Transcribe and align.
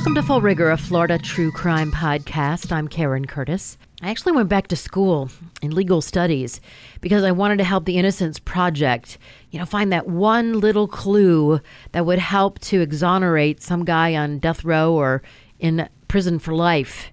Welcome 0.00 0.14
to 0.14 0.22
Full 0.22 0.40
Rigor, 0.40 0.70
a 0.70 0.78
Florida 0.78 1.18
true 1.18 1.52
crime 1.52 1.92
podcast. 1.92 2.72
I'm 2.72 2.88
Karen 2.88 3.26
Curtis. 3.26 3.76
I 4.00 4.08
actually 4.08 4.32
went 4.32 4.48
back 4.48 4.68
to 4.68 4.74
school 4.74 5.28
in 5.60 5.74
legal 5.74 6.00
studies 6.00 6.62
because 7.02 7.22
I 7.22 7.32
wanted 7.32 7.58
to 7.58 7.64
help 7.64 7.84
the 7.84 7.98
Innocence 7.98 8.38
Project, 8.38 9.18
you 9.50 9.58
know, 9.58 9.66
find 9.66 9.92
that 9.92 10.08
one 10.08 10.58
little 10.58 10.88
clue 10.88 11.60
that 11.92 12.06
would 12.06 12.18
help 12.18 12.58
to 12.60 12.80
exonerate 12.80 13.62
some 13.62 13.84
guy 13.84 14.14
on 14.14 14.38
death 14.38 14.64
row 14.64 14.94
or 14.94 15.20
in 15.58 15.86
prison 16.08 16.38
for 16.38 16.54
life. 16.54 17.12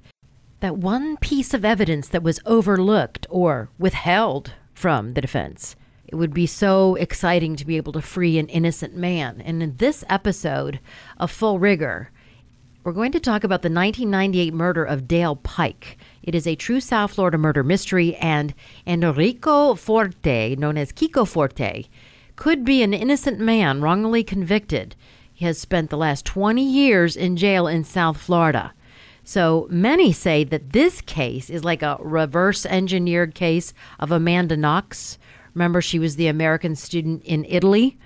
That 0.61 0.77
one 0.77 1.17
piece 1.17 1.53
of 1.53 1.65
evidence 1.65 2.07
that 2.07 2.23
was 2.23 2.39
overlooked 2.45 3.27
or 3.29 3.67
withheld 3.77 4.53
from 4.73 5.13
the 5.13 5.19
defense. 5.19 5.75
It 6.07 6.15
would 6.15 6.33
be 6.33 6.45
so 6.45 6.95
exciting 6.95 7.57
to 7.57 7.65
be 7.65 7.75
able 7.75 7.91
to 7.91 8.01
free 8.01 8.37
an 8.37 8.47
innocent 8.47 8.95
man. 8.95 9.41
And 9.41 9.61
in 9.61 9.75
this 9.75 10.05
episode 10.07 10.79
of 11.17 11.31
Full 11.31 11.59
Rigor, 11.59 12.11
we're 12.87 12.93
going 12.93 13.11
to 13.11 13.19
talk 13.19 13.43
about 13.43 13.63
the 13.63 13.69
1998 13.69 14.53
murder 14.53 14.85
of 14.85 15.09
Dale 15.09 15.35
Pike. 15.35 15.97
It 16.23 16.33
is 16.33 16.47
a 16.47 16.55
true 16.55 16.79
South 16.79 17.15
Florida 17.15 17.37
murder 17.37 17.61
mystery, 17.61 18.15
and 18.15 18.53
Enrico 18.85 19.75
Forti, 19.75 20.55
known 20.55 20.77
as 20.77 20.93
Kiko 20.93 21.27
Forti, 21.27 21.89
could 22.37 22.63
be 22.63 22.81
an 22.81 22.93
innocent 22.93 23.41
man 23.41 23.81
wrongly 23.81 24.23
convicted. 24.23 24.95
He 25.33 25.43
has 25.43 25.57
spent 25.57 25.89
the 25.89 25.97
last 25.97 26.23
20 26.23 26.63
years 26.63 27.17
in 27.17 27.35
jail 27.35 27.67
in 27.67 27.83
South 27.83 28.15
Florida. 28.15 28.73
So 29.25 29.67
many 29.69 30.13
say 30.13 30.45
that 30.45 30.71
this 30.71 31.01
case 31.01 31.49
is 31.49 31.65
like 31.65 31.81
a 31.81 31.97
reverse 31.99 32.65
engineered 32.65 33.35
case 33.35 33.73
of 33.99 34.13
Amanda 34.13 34.55
Knox. 34.55 35.17
Remember, 35.53 35.81
she 35.81 35.99
was 35.99 36.15
the 36.15 36.27
American 36.27 36.73
student 36.73 37.21
in 37.25 37.43
Italy 37.49 37.97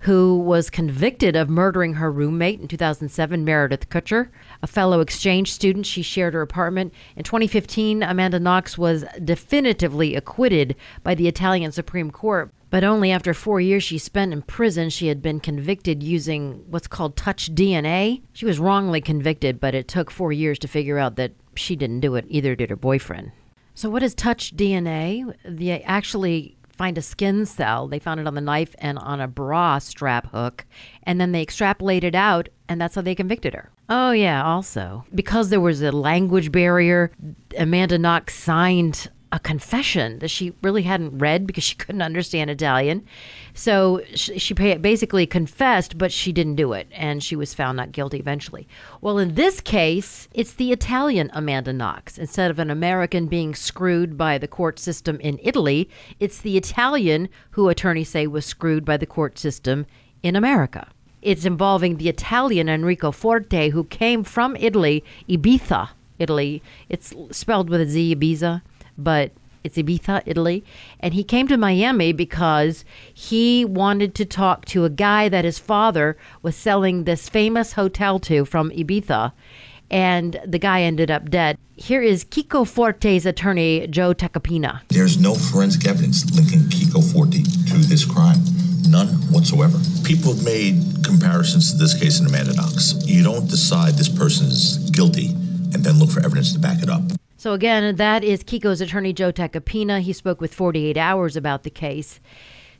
who 0.00 0.38
was 0.38 0.70
convicted 0.70 1.34
of 1.34 1.48
murdering 1.48 1.94
her 1.94 2.10
roommate 2.10 2.60
in 2.60 2.68
2007, 2.68 3.44
Meredith 3.44 3.88
Kercher, 3.88 4.28
a 4.62 4.66
fellow 4.66 5.00
exchange 5.00 5.52
student. 5.52 5.86
She 5.86 6.02
shared 6.02 6.34
her 6.34 6.42
apartment. 6.42 6.92
In 7.16 7.24
2015, 7.24 8.02
Amanda 8.02 8.38
Knox 8.38 8.78
was 8.78 9.04
definitively 9.24 10.14
acquitted 10.14 10.76
by 11.02 11.14
the 11.14 11.26
Italian 11.26 11.72
Supreme 11.72 12.10
Court. 12.10 12.52
But 12.70 12.84
only 12.84 13.10
after 13.10 13.32
four 13.32 13.60
years 13.60 13.82
she 13.82 13.96
spent 13.96 14.32
in 14.32 14.42
prison, 14.42 14.90
she 14.90 15.08
had 15.08 15.22
been 15.22 15.40
convicted 15.40 16.02
using 16.02 16.64
what's 16.68 16.86
called 16.86 17.16
touch 17.16 17.54
DNA. 17.54 18.22
She 18.34 18.44
was 18.44 18.58
wrongly 18.58 19.00
convicted, 19.00 19.58
but 19.58 19.74
it 19.74 19.88
took 19.88 20.10
four 20.10 20.32
years 20.32 20.58
to 20.60 20.68
figure 20.68 20.98
out 20.98 21.16
that 21.16 21.32
she 21.54 21.76
didn't 21.76 22.00
do 22.00 22.14
it, 22.14 22.26
either 22.28 22.54
did 22.54 22.70
her 22.70 22.76
boyfriend. 22.76 23.32
So, 23.74 23.88
what 23.88 24.02
is 24.02 24.14
touch 24.14 24.54
DNA? 24.54 25.34
They 25.44 25.82
actually 25.82 26.57
find 26.78 26.96
a 26.96 27.02
skin 27.02 27.44
cell. 27.44 27.88
They 27.88 27.98
found 27.98 28.20
it 28.20 28.26
on 28.26 28.34
the 28.34 28.40
knife 28.40 28.74
and 28.78 28.98
on 29.00 29.20
a 29.20 29.28
bra 29.28 29.78
strap 29.78 30.30
hook. 30.30 30.64
And 31.02 31.20
then 31.20 31.32
they 31.32 31.44
extrapolated 31.44 32.14
out, 32.14 32.48
and 32.68 32.80
that's 32.80 32.94
how 32.94 33.02
they 33.02 33.14
convicted 33.14 33.52
her. 33.52 33.70
Oh, 33.90 34.12
yeah, 34.12 34.44
also, 34.44 35.04
because 35.14 35.48
there 35.50 35.60
was 35.60 35.82
a 35.82 35.92
language 35.92 36.52
barrier, 36.52 37.10
Amanda 37.58 37.98
Knox 37.98 38.34
signed 38.34 39.10
a 39.30 39.38
confession 39.38 40.18
that 40.20 40.28
she 40.28 40.54
really 40.62 40.82
hadn't 40.82 41.18
read 41.18 41.46
because 41.46 41.64
she 41.64 41.74
couldn't 41.76 42.02
understand 42.02 42.50
Italian. 42.50 43.04
So 43.54 44.02
she, 44.14 44.38
she 44.38 44.54
basically 44.54 45.26
confessed, 45.26 45.98
but 45.98 46.12
she 46.12 46.32
didn't 46.32 46.56
do 46.56 46.72
it, 46.72 46.88
and 46.92 47.22
she 47.22 47.36
was 47.36 47.54
found 47.54 47.76
not 47.76 47.92
guilty 47.92 48.18
eventually. 48.18 48.66
Well, 49.00 49.18
in 49.18 49.34
this 49.34 49.60
case, 49.60 50.28
it's 50.32 50.54
the 50.54 50.72
Italian 50.72 51.30
Amanda 51.32 51.72
Knox. 51.72 52.18
Instead 52.18 52.50
of 52.50 52.58
an 52.58 52.70
American 52.70 53.26
being 53.26 53.54
screwed 53.54 54.16
by 54.16 54.38
the 54.38 54.48
court 54.48 54.78
system 54.78 55.20
in 55.20 55.38
Italy, 55.42 55.90
it's 56.20 56.38
the 56.38 56.56
Italian 56.56 57.28
who 57.50 57.68
attorneys 57.68 58.08
say 58.08 58.26
was 58.26 58.46
screwed 58.46 58.84
by 58.84 58.96
the 58.96 59.06
court 59.06 59.38
system 59.38 59.86
in 60.22 60.36
America. 60.36 60.88
It's 61.20 61.44
involving 61.44 61.96
the 61.96 62.08
Italian 62.08 62.68
Enrico 62.68 63.10
Forti, 63.10 63.70
who 63.70 63.84
came 63.84 64.22
from 64.22 64.56
Italy, 64.56 65.04
Ibiza, 65.28 65.90
Italy. 66.18 66.62
It's 66.88 67.12
spelled 67.32 67.68
with 67.68 67.80
a 67.80 67.86
Z, 67.86 68.14
Ibiza 68.14 68.62
but 68.98 69.32
it's 69.64 69.76
Ibiza, 69.76 70.22
Italy. 70.26 70.64
And 71.00 71.14
he 71.14 71.24
came 71.24 71.48
to 71.48 71.56
Miami 71.56 72.12
because 72.12 72.84
he 73.12 73.64
wanted 73.64 74.14
to 74.16 74.24
talk 74.24 74.64
to 74.66 74.84
a 74.84 74.90
guy 74.90 75.28
that 75.28 75.44
his 75.44 75.58
father 75.58 76.16
was 76.42 76.56
selling 76.56 77.04
this 77.04 77.28
famous 77.28 77.72
hotel 77.72 78.18
to 78.20 78.44
from 78.44 78.70
Ibiza. 78.70 79.32
And 79.90 80.40
the 80.46 80.58
guy 80.58 80.82
ended 80.82 81.10
up 81.10 81.30
dead. 81.30 81.58
Here 81.76 82.02
is 82.02 82.24
Kiko 82.24 82.66
Forti's 82.66 83.24
attorney, 83.24 83.86
Joe 83.86 84.12
Tacopina. 84.12 84.82
There's 84.88 85.18
no 85.18 85.34
forensic 85.34 85.86
evidence 85.86 86.24
linking 86.34 86.60
Kiko 86.68 87.00
Forti 87.12 87.42
to 87.42 87.76
this 87.76 88.04
crime. 88.04 88.38
None 88.88 89.08
whatsoever. 89.32 89.78
People 90.04 90.34
have 90.34 90.44
made 90.44 90.82
comparisons 91.04 91.72
to 91.72 91.78
this 91.78 91.98
case 91.98 92.20
in 92.20 92.26
Amanda 92.26 92.54
Knox. 92.54 92.94
You 93.06 93.22
don't 93.22 93.48
decide 93.48 93.94
this 93.94 94.08
person 94.08 94.46
is 94.46 94.90
guilty 94.90 95.28
and 95.72 95.84
then 95.84 95.98
look 95.98 96.10
for 96.10 96.20
evidence 96.20 96.52
to 96.52 96.58
back 96.58 96.82
it 96.82 96.88
up. 96.88 97.02
So, 97.38 97.52
again, 97.52 97.94
that 97.94 98.24
is 98.24 98.42
Kiko's 98.42 98.80
attorney, 98.80 99.12
Joe 99.12 99.30
Tacopina. 99.30 100.00
He 100.00 100.12
spoke 100.12 100.40
with 100.40 100.52
48 100.52 100.96
Hours 100.96 101.36
about 101.36 101.62
the 101.62 101.70
case. 101.70 102.18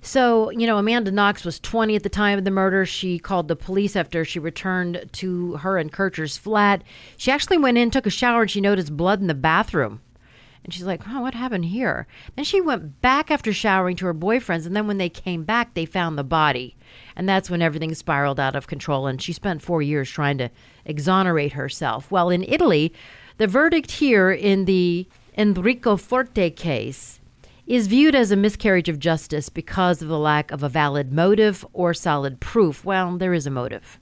So, 0.00 0.50
you 0.50 0.66
know, 0.66 0.78
Amanda 0.78 1.12
Knox 1.12 1.44
was 1.44 1.60
20 1.60 1.94
at 1.94 2.02
the 2.02 2.08
time 2.08 2.38
of 2.38 2.44
the 2.44 2.50
murder. 2.50 2.84
She 2.84 3.20
called 3.20 3.46
the 3.46 3.54
police 3.54 3.94
after 3.94 4.24
she 4.24 4.40
returned 4.40 5.08
to 5.12 5.54
her 5.58 5.78
and 5.78 5.92
Kercher's 5.92 6.36
flat. 6.36 6.82
She 7.16 7.30
actually 7.30 7.58
went 7.58 7.78
in, 7.78 7.92
took 7.92 8.06
a 8.06 8.10
shower, 8.10 8.42
and 8.42 8.50
she 8.50 8.60
noticed 8.60 8.96
blood 8.96 9.20
in 9.20 9.28
the 9.28 9.34
bathroom. 9.34 10.00
And 10.64 10.74
she's 10.74 10.84
like, 10.84 11.02
oh, 11.08 11.20
what 11.20 11.34
happened 11.34 11.66
here? 11.66 12.08
Then 12.34 12.44
she 12.44 12.60
went 12.60 13.00
back 13.00 13.30
after 13.30 13.52
showering 13.52 13.94
to 13.96 14.06
her 14.06 14.12
boyfriend's. 14.12 14.66
And 14.66 14.74
then 14.74 14.88
when 14.88 14.98
they 14.98 15.08
came 15.08 15.44
back, 15.44 15.74
they 15.74 15.86
found 15.86 16.18
the 16.18 16.24
body. 16.24 16.76
And 17.14 17.28
that's 17.28 17.48
when 17.48 17.62
everything 17.62 17.94
spiraled 17.94 18.40
out 18.40 18.56
of 18.56 18.66
control. 18.66 19.06
And 19.06 19.22
she 19.22 19.32
spent 19.32 19.62
four 19.62 19.82
years 19.82 20.10
trying 20.10 20.38
to 20.38 20.50
exonerate 20.84 21.52
herself. 21.52 22.10
Well, 22.10 22.28
in 22.28 22.42
Italy, 22.42 22.92
the 23.38 23.46
verdict 23.46 23.92
here 23.92 24.30
in 24.30 24.64
the 24.66 25.06
Enrico 25.36 25.96
Forti 25.96 26.50
case 26.50 27.20
is 27.68 27.86
viewed 27.86 28.14
as 28.14 28.30
a 28.30 28.36
miscarriage 28.36 28.88
of 28.88 28.98
justice 28.98 29.48
because 29.48 30.02
of 30.02 30.08
the 30.08 30.18
lack 30.18 30.50
of 30.50 30.62
a 30.62 30.68
valid 30.68 31.12
motive 31.12 31.64
or 31.72 31.94
solid 31.94 32.40
proof. 32.40 32.84
Well, 32.84 33.16
there 33.16 33.34
is 33.34 33.46
a 33.46 33.50
motive. 33.50 33.98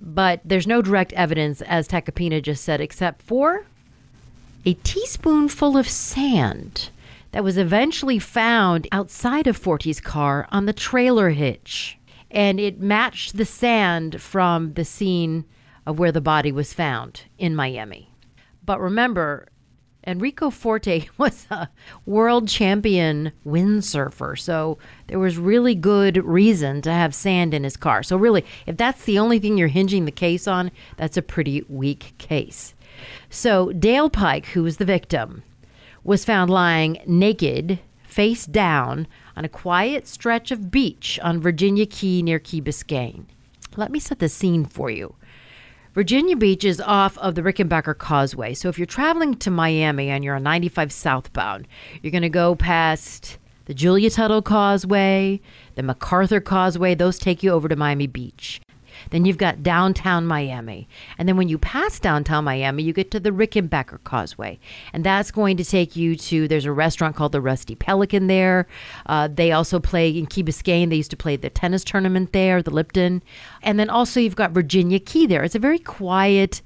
But 0.00 0.40
there's 0.44 0.66
no 0.66 0.80
direct 0.80 1.12
evidence, 1.12 1.60
as 1.62 1.88
Tacopina 1.88 2.40
just 2.40 2.64
said, 2.64 2.80
except 2.80 3.20
for 3.20 3.66
a 4.64 4.74
teaspoonful 4.74 5.76
of 5.76 5.88
sand 5.88 6.90
that 7.32 7.44
was 7.44 7.58
eventually 7.58 8.18
found 8.18 8.86
outside 8.92 9.46
of 9.46 9.56
Forti's 9.56 10.00
car 10.00 10.48
on 10.50 10.66
the 10.66 10.72
trailer 10.72 11.30
hitch. 11.30 11.98
And 12.30 12.60
it 12.60 12.80
matched 12.80 13.36
the 13.36 13.44
sand 13.44 14.22
from 14.22 14.74
the 14.74 14.84
scene 14.84 15.44
of 15.84 15.98
where 15.98 16.12
the 16.12 16.20
body 16.20 16.52
was 16.52 16.72
found 16.72 17.22
in 17.38 17.56
Miami. 17.56 18.08
But 18.68 18.82
remember, 18.82 19.48
Enrico 20.06 20.50
Forti 20.50 21.08
was 21.16 21.46
a 21.50 21.70
world 22.04 22.48
champion 22.48 23.32
windsurfer. 23.46 24.38
So 24.38 24.76
there 25.06 25.18
was 25.18 25.38
really 25.38 25.74
good 25.74 26.18
reason 26.22 26.82
to 26.82 26.92
have 26.92 27.14
sand 27.14 27.54
in 27.54 27.64
his 27.64 27.78
car. 27.78 28.02
So, 28.02 28.18
really, 28.18 28.44
if 28.66 28.76
that's 28.76 29.06
the 29.06 29.18
only 29.18 29.38
thing 29.38 29.56
you're 29.56 29.68
hinging 29.68 30.04
the 30.04 30.12
case 30.12 30.46
on, 30.46 30.70
that's 30.98 31.16
a 31.16 31.22
pretty 31.22 31.64
weak 31.70 32.12
case. 32.18 32.74
So, 33.30 33.72
Dale 33.72 34.10
Pike, 34.10 34.44
who 34.48 34.64
was 34.64 34.76
the 34.76 34.84
victim, 34.84 35.44
was 36.04 36.26
found 36.26 36.50
lying 36.50 36.98
naked, 37.06 37.78
face 38.02 38.44
down, 38.44 39.06
on 39.34 39.46
a 39.46 39.48
quiet 39.48 40.06
stretch 40.06 40.50
of 40.50 40.70
beach 40.70 41.18
on 41.22 41.40
Virginia 41.40 41.86
Key 41.86 42.22
near 42.22 42.38
Key 42.38 42.60
Biscayne. 42.60 43.24
Let 43.76 43.90
me 43.90 43.98
set 43.98 44.18
the 44.18 44.28
scene 44.28 44.66
for 44.66 44.90
you. 44.90 45.14
Virginia 45.94 46.36
Beach 46.36 46.64
is 46.64 46.80
off 46.80 47.16
of 47.18 47.34
the 47.34 47.42
Rickenbacker 47.42 47.96
Causeway. 47.96 48.54
So 48.54 48.68
if 48.68 48.78
you're 48.78 48.86
traveling 48.86 49.34
to 49.36 49.50
Miami 49.50 50.10
and 50.10 50.22
you're 50.22 50.36
on 50.36 50.42
95 50.42 50.92
southbound, 50.92 51.66
you're 52.02 52.12
going 52.12 52.22
to 52.22 52.28
go 52.28 52.54
past 52.54 53.38
the 53.64 53.74
Julia 53.74 54.10
Tuttle 54.10 54.42
Causeway, 54.42 55.40
the 55.74 55.82
MacArthur 55.82 56.40
Causeway. 56.40 56.94
Those 56.94 57.18
take 57.18 57.42
you 57.42 57.50
over 57.50 57.68
to 57.68 57.76
Miami 57.76 58.06
Beach. 58.06 58.60
Then 59.10 59.24
you've 59.24 59.38
got 59.38 59.62
downtown 59.62 60.26
Miami. 60.26 60.88
And 61.18 61.28
then 61.28 61.36
when 61.36 61.48
you 61.48 61.58
pass 61.58 61.98
downtown 61.98 62.44
Miami, 62.44 62.82
you 62.82 62.92
get 62.92 63.10
to 63.12 63.20
the 63.20 63.30
Rickenbacker 63.30 64.02
Causeway. 64.04 64.58
And 64.92 65.04
that's 65.04 65.30
going 65.30 65.56
to 65.56 65.64
take 65.64 65.96
you 65.96 66.16
to, 66.16 66.48
there's 66.48 66.64
a 66.64 66.72
restaurant 66.72 67.16
called 67.16 67.32
the 67.32 67.40
Rusty 67.40 67.74
Pelican 67.74 68.26
there. 68.26 68.66
Uh, 69.06 69.28
they 69.28 69.52
also 69.52 69.78
play 69.80 70.10
in 70.10 70.26
Key 70.26 70.42
Biscayne. 70.42 70.90
They 70.90 70.96
used 70.96 71.10
to 71.10 71.16
play 71.16 71.36
the 71.36 71.50
tennis 71.50 71.84
tournament 71.84 72.32
there, 72.32 72.62
the 72.62 72.70
Lipton. 72.70 73.22
And 73.62 73.78
then 73.78 73.90
also 73.90 74.20
you've 74.20 74.36
got 74.36 74.52
Virginia 74.52 74.98
Key 74.98 75.26
there. 75.26 75.42
It's 75.42 75.54
a 75.54 75.58
very 75.58 75.78
quiet, 75.78 76.62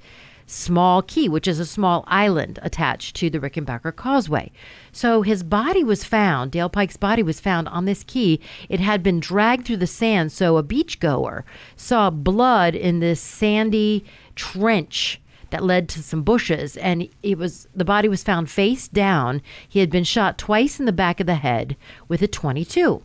Small 0.53 1.03
Key, 1.03 1.29
which 1.29 1.49
is 1.49 1.59
a 1.59 1.65
small 1.65 2.05
island 2.07 2.59
attached 2.63 3.17
to 3.17 3.31
the 3.31 3.41
Rickenbacker 3.41 3.97
Causeway. 3.97 4.51
So 4.93 5.23
his 5.23 5.43
body 5.43 5.83
was 5.83 6.05
found, 6.05 6.53
Dale 6.53 6.69
Pike's 6.69 6.99
body 6.99 7.23
was 7.23 7.41
found 7.41 7.69
on 7.69 7.87
this 7.87 8.05
key. 8.05 8.39
It 8.69 8.79
had 8.79 9.03
been 9.03 9.19
dragged 9.19 9.67
through 9.67 9.79
the 9.79 9.87
sand, 9.87 10.31
so 10.31 10.59
a 10.59 10.63
beachgoer 10.63 11.45
saw 11.75 12.11
blood 12.11 12.75
in 12.75 13.01
this 13.01 13.21
sandy 13.21 14.05
trench 14.35 15.21
that 15.51 15.65
led 15.65 15.89
to 15.91 16.03
some 16.03 16.23
bushes 16.23 16.77
and 16.79 17.09
it 17.23 17.39
was 17.39 17.69
the 17.75 17.85
body 17.85 18.09
was 18.09 18.23
found 18.23 18.51
face 18.51 18.89
down. 18.89 19.41
He 19.69 19.81
had 19.81 19.91
been 19.91 20.05
shot 20.05 20.39
twice 20.39 20.79
in 20.79 20.87
the 20.87 20.93
back 20.93 21.21
of 21.21 21.27
the 21.27 21.37
head 21.37 21.77
with 22.09 22.23
a 22.23 22.29
22. 22.29 23.03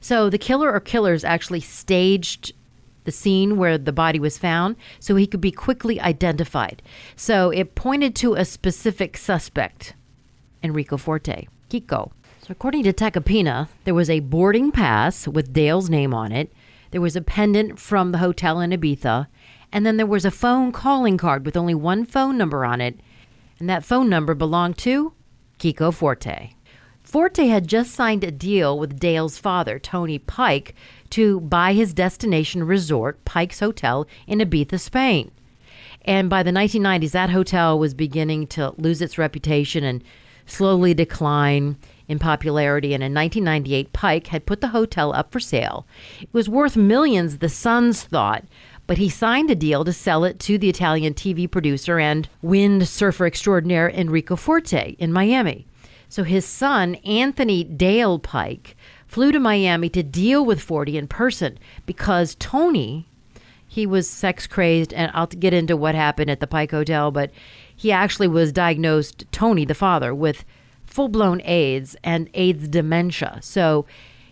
So 0.00 0.30
the 0.30 0.38
killer 0.38 0.72
or 0.72 0.80
killers 0.80 1.24
actually 1.24 1.60
staged 1.60 2.52
the 3.08 3.12
scene 3.12 3.56
where 3.56 3.78
the 3.78 3.90
body 3.90 4.20
was 4.20 4.36
found 4.36 4.76
so 5.00 5.16
he 5.16 5.26
could 5.26 5.40
be 5.40 5.50
quickly 5.50 5.98
identified. 5.98 6.82
So 7.16 7.48
it 7.48 7.74
pointed 7.74 8.14
to 8.16 8.34
a 8.34 8.44
specific 8.44 9.16
suspect, 9.16 9.94
Enrico 10.62 10.98
Forti, 10.98 11.48
Kiko. 11.70 12.10
So 12.42 12.48
according 12.50 12.82
to 12.82 12.92
Tacopina, 12.92 13.68
there 13.84 13.94
was 13.94 14.10
a 14.10 14.20
boarding 14.20 14.70
pass 14.70 15.26
with 15.26 15.54
Dale's 15.54 15.88
name 15.88 16.12
on 16.12 16.32
it. 16.32 16.52
There 16.90 17.00
was 17.00 17.16
a 17.16 17.22
pendant 17.22 17.78
from 17.78 18.12
the 18.12 18.18
hotel 18.18 18.60
in 18.60 18.72
Ibiza, 18.72 19.26
and 19.72 19.86
then 19.86 19.96
there 19.96 20.04
was 20.04 20.26
a 20.26 20.30
phone 20.30 20.70
calling 20.70 21.16
card 21.16 21.46
with 21.46 21.56
only 21.56 21.74
one 21.74 22.04
phone 22.04 22.36
number 22.36 22.62
on 22.62 22.82
it, 22.82 23.00
and 23.58 23.70
that 23.70 23.86
phone 23.86 24.10
number 24.10 24.34
belonged 24.34 24.76
to 24.78 25.14
Kiko 25.58 25.94
Forti. 25.94 26.54
Forti 27.08 27.48
had 27.48 27.66
just 27.66 27.92
signed 27.92 28.22
a 28.22 28.30
deal 28.30 28.78
with 28.78 29.00
Dale's 29.00 29.38
father, 29.38 29.78
Tony 29.78 30.18
Pike, 30.18 30.74
to 31.10 31.40
buy 31.40 31.72
his 31.72 31.94
destination 31.94 32.64
resort, 32.64 33.24
Pike's 33.24 33.60
Hotel, 33.60 34.06
in 34.26 34.38
Ibiza, 34.38 34.80
Spain. 34.80 35.30
And 36.02 36.30
by 36.30 36.42
the 36.42 36.50
1990s, 36.50 37.10
that 37.12 37.30
hotel 37.30 37.78
was 37.78 37.94
beginning 37.94 38.46
to 38.48 38.74
lose 38.78 39.02
its 39.02 39.18
reputation 39.18 39.84
and 39.84 40.02
slowly 40.46 40.94
decline 40.94 41.76
in 42.08 42.18
popularity. 42.18 42.94
And 42.94 43.02
in 43.02 43.12
1998, 43.12 43.92
Pike 43.92 44.26
had 44.28 44.46
put 44.46 44.60
the 44.60 44.68
hotel 44.68 45.12
up 45.12 45.30
for 45.30 45.40
sale. 45.40 45.86
It 46.20 46.28
was 46.32 46.48
worth 46.48 46.76
millions, 46.76 47.38
the 47.38 47.48
sons 47.48 48.02
thought, 48.02 48.44
but 48.86 48.98
he 48.98 49.10
signed 49.10 49.50
a 49.50 49.54
deal 49.54 49.84
to 49.84 49.92
sell 49.92 50.24
it 50.24 50.38
to 50.40 50.56
the 50.56 50.70
Italian 50.70 51.12
TV 51.12 51.50
producer 51.50 51.98
and 51.98 52.28
wind 52.40 52.88
surfer 52.88 53.26
extraordinaire 53.26 53.90
Enrico 53.90 54.34
Forti 54.34 54.96
in 54.98 55.12
Miami. 55.12 55.66
So 56.08 56.24
his 56.24 56.46
son, 56.46 56.94
Anthony 57.04 57.64
Dale 57.64 58.18
Pike, 58.18 58.74
flew 59.08 59.32
to 59.32 59.40
Miami 59.40 59.88
to 59.88 60.02
deal 60.02 60.44
with 60.44 60.60
Forti 60.60 60.96
in 60.96 61.08
person 61.08 61.58
because 61.86 62.36
Tony, 62.38 63.06
he 63.66 63.86
was 63.86 64.08
sex 64.08 64.46
crazed, 64.46 64.92
and 64.92 65.10
I'll 65.14 65.26
get 65.26 65.52
into 65.52 65.76
what 65.76 65.94
happened 65.94 66.30
at 66.30 66.40
the 66.40 66.46
Pike 66.46 66.70
Hotel, 66.70 67.10
but 67.10 67.30
he 67.74 67.90
actually 67.90 68.28
was 68.28 68.52
diagnosed, 68.52 69.24
Tony, 69.32 69.64
the 69.64 69.74
father, 69.74 70.14
with 70.14 70.44
full 70.84 71.08
blown 71.08 71.40
AIDS 71.44 71.96
and 72.04 72.30
AIDS 72.34 72.68
dementia. 72.68 73.38
So 73.42 73.86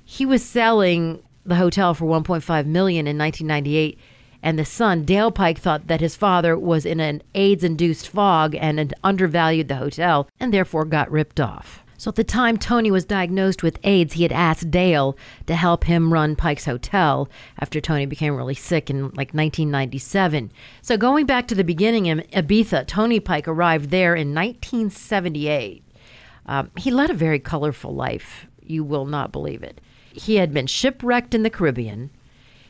he 0.05 0.25
was 0.25 0.45
selling 0.45 1.23
the 1.45 1.57
hotel 1.57 1.95
for 1.95 2.07
1.5 2.07 2.67
million 2.67 3.07
in 3.07 3.19
1998 3.19 3.99
and 4.43 4.59
the 4.59 4.65
son, 4.65 5.05
Dale 5.05 5.33
Pike, 5.33 5.59
thought 5.59 5.87
that 5.89 6.01
his 6.01 6.15
father 6.15 6.57
was 6.57 6.87
in 6.87 7.01
an 7.01 7.23
AIDS 7.35 7.65
induced 7.65 8.09
fog 8.09 8.55
and 8.55 8.95
undervalued 9.03 9.69
the 9.69 9.77
hotel 9.77 10.29
and 10.39 10.53
therefore 10.53 10.85
got 10.85 11.11
ripped 11.11 11.41
off. 11.41 11.83
So 11.99 12.11
at 12.11 12.17
the 12.17 12.25
time 12.25 12.59
Tony 12.59 12.91
was 12.91 13.05
diagnosed 13.05 13.63
with 13.63 13.79
AIDS, 13.83 14.15
he 14.15 14.23
had 14.23 14.33
asked 14.33 14.71
Dale 14.71 15.17
to 15.47 15.55
help 15.55 15.85
him 15.85 16.13
run 16.13 16.37
Pike's 16.37 16.67
Hotel 16.67 17.29
after 17.59 17.81
Tony 17.81 18.07
became 18.07 18.37
really 18.37 18.55
sick 18.55 18.91
in 18.91 19.05
like 19.05 19.33
1997. 19.33 20.53
So 20.83 20.97
going 20.97 21.27
back 21.27 21.49
to 21.49 21.55
the 21.55 21.65
beginning 21.65 22.07
in 22.07 22.21
Ibiza, 22.33 22.87
Tony 22.87 23.21
Pike 23.21 23.49
arrived 23.49 23.91
there 23.91 24.15
in 24.15 24.35
1978. 24.35 25.83
Um, 26.47 26.71
he 26.77 26.91
led 26.91 27.11
a 27.11 27.15
very 27.15 27.39
colorful 27.39 27.95
life. 27.95 28.47
You 28.63 28.85
will 28.85 29.07
not 29.07 29.33
believe 29.33 29.63
it. 29.63 29.81
He 30.13 30.37
had 30.37 30.53
been 30.53 30.67
shipwrecked 30.67 31.35
in 31.35 31.43
the 31.43 31.51
Caribbean. 31.51 32.11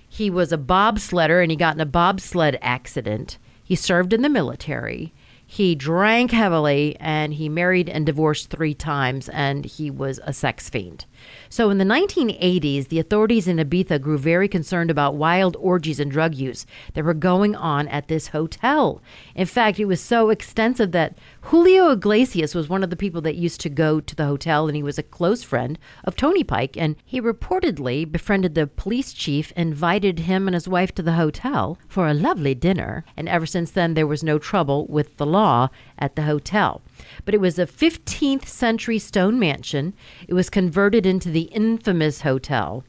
He 0.09 0.31
was 0.31 0.53
a 0.53 0.59
bobsledder 0.59 1.43
and 1.43 1.51
he 1.51 1.57
got 1.57 1.75
in 1.75 1.81
a 1.81 1.87
bobsled 1.87 2.59
accident. 2.63 3.39
He 3.63 3.75
served 3.75 4.13
in 4.13 4.23
the 4.23 4.29
military. 4.29 5.13
He 5.47 5.75
drank 5.77 6.33
heavily 6.33 6.97
and 6.99 7.35
he 7.35 7.49
married 7.49 7.89
and 7.89 8.05
divorced 8.05 8.51
three 8.51 8.75
times, 8.75 9.29
and 9.29 9.65
he 9.65 9.91
was 9.91 10.19
a 10.25 10.33
sex 10.33 10.69
fiend. 10.69 11.07
So 11.49 11.71
in 11.71 11.79
the 11.79 11.85
1980s, 11.85 12.89
the 12.89 12.99
authorities 12.99 13.49
in 13.49 13.59
Ibiza 13.59 14.01
grew 14.01 14.19
very 14.19 14.49
concerned 14.49 14.91
about 14.91 15.15
wild 15.15 15.57
orgies 15.59 16.01
and 16.01 16.11
drug 16.11 16.35
use 16.35 16.67
that 16.95 17.05
were 17.05 17.15
going 17.15 17.55
on 17.55 17.89
at 17.89 18.09
this 18.09 18.29
hotel. 18.29 19.01
In 19.35 19.47
fact, 19.47 19.79
it 19.79 19.85
was 19.87 20.01
so 20.01 20.31
extensive 20.31 20.93
that 20.93 21.17
Julio 21.43 21.91
Iglesias 21.91 22.55
was 22.55 22.69
one 22.69 22.83
of 22.83 22.91
the 22.91 22.97
people 22.97 23.21
that 23.23 23.37
used 23.37 23.61
to 23.61 23.69
go 23.69 24.01
to 24.01 24.15
the 24.15 24.27
hotel, 24.27 24.67
and 24.67 24.77
he 24.77 24.83
was 24.83 24.99
a 24.99 25.03
close 25.03 25.43
friend 25.43 25.79
of 26.05 26.17
Tony 26.17 26.45
Pike. 26.45 26.77
And 26.77 26.97
he 27.05 27.21
reportedly 27.21 28.11
befriended 28.11 28.55
the 28.55 28.67
police 28.67 29.13
chief, 29.13 29.53
invited 29.53 30.21
him 30.21 30.49
and 30.49 30.55
his 30.55 30.69
wife 30.69 30.95
to 30.97 31.03
the 31.03 31.13
hotel 31.13 31.79
for 31.89 32.07
a 32.07 32.15
lovely 32.15 32.55
dinner. 32.55 33.05
And 33.17 33.29
ever 33.29 33.47
since 33.47 33.71
then, 33.71 33.95
there 33.95 34.07
was 34.07 34.23
no 34.23 34.39
trouble 34.39 34.87
with 34.87 35.17
the 35.17 35.27
law 35.27 35.69
at 35.99 36.17
the 36.17 36.23
hotel 36.23 36.83
but 37.25 37.35
it 37.35 37.41
was 37.41 37.59
a 37.59 37.67
15th 37.67 38.47
century 38.47 38.99
stone 38.99 39.39
mansion. 39.39 39.95
It 40.29 40.35
was 40.35 40.51
converted 40.51 41.07
into 41.07 41.16
the 41.25 41.43
infamous 41.43 42.23
hotel 42.23 42.85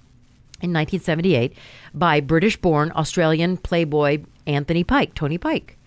in 0.62 0.74
1978 0.74 1.56
by 1.94 2.20
British 2.20 2.58
born 2.58 2.92
Australian 2.96 3.58
playboy 3.58 4.24
Anthony 4.46 4.84
Pike, 4.84 5.14
Tony 5.14 5.38
Pike. 5.38 5.78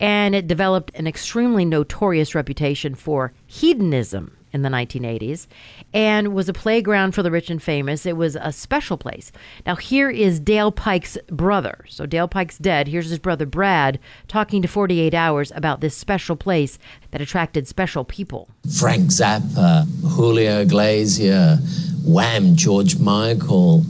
And 0.00 0.34
it 0.34 0.46
developed 0.46 0.90
an 0.94 1.06
extremely 1.06 1.64
notorious 1.64 2.34
reputation 2.34 2.94
for 2.94 3.32
hedonism 3.46 4.36
in 4.56 4.62
the 4.62 4.68
1980s 4.68 5.46
and 5.94 6.34
was 6.34 6.48
a 6.48 6.52
playground 6.52 7.12
for 7.12 7.22
the 7.22 7.30
rich 7.30 7.50
and 7.50 7.62
famous. 7.62 8.06
It 8.06 8.16
was 8.16 8.36
a 8.40 8.50
special 8.50 8.96
place. 8.96 9.30
Now, 9.64 9.76
here 9.76 10.10
is 10.10 10.40
Dale 10.40 10.72
Pike's 10.72 11.16
brother. 11.28 11.84
So, 11.88 12.06
Dale 12.06 12.26
Pike's 12.26 12.58
dead. 12.58 12.88
Here's 12.88 13.10
his 13.10 13.18
brother 13.18 13.46
Brad 13.46 14.00
talking 14.26 14.62
to 14.62 14.68
48 14.68 15.14
Hours 15.14 15.52
about 15.54 15.80
this 15.80 15.94
special 15.94 16.34
place 16.34 16.78
that 17.10 17.20
attracted 17.20 17.68
special 17.68 18.04
people. 18.04 18.48
Frank 18.78 19.10
Zappa, 19.10 19.86
Julio 20.16 20.62
Iglesias, 20.62 21.92
Wham, 22.04 22.56
George 22.56 22.98
Michael, 22.98 23.84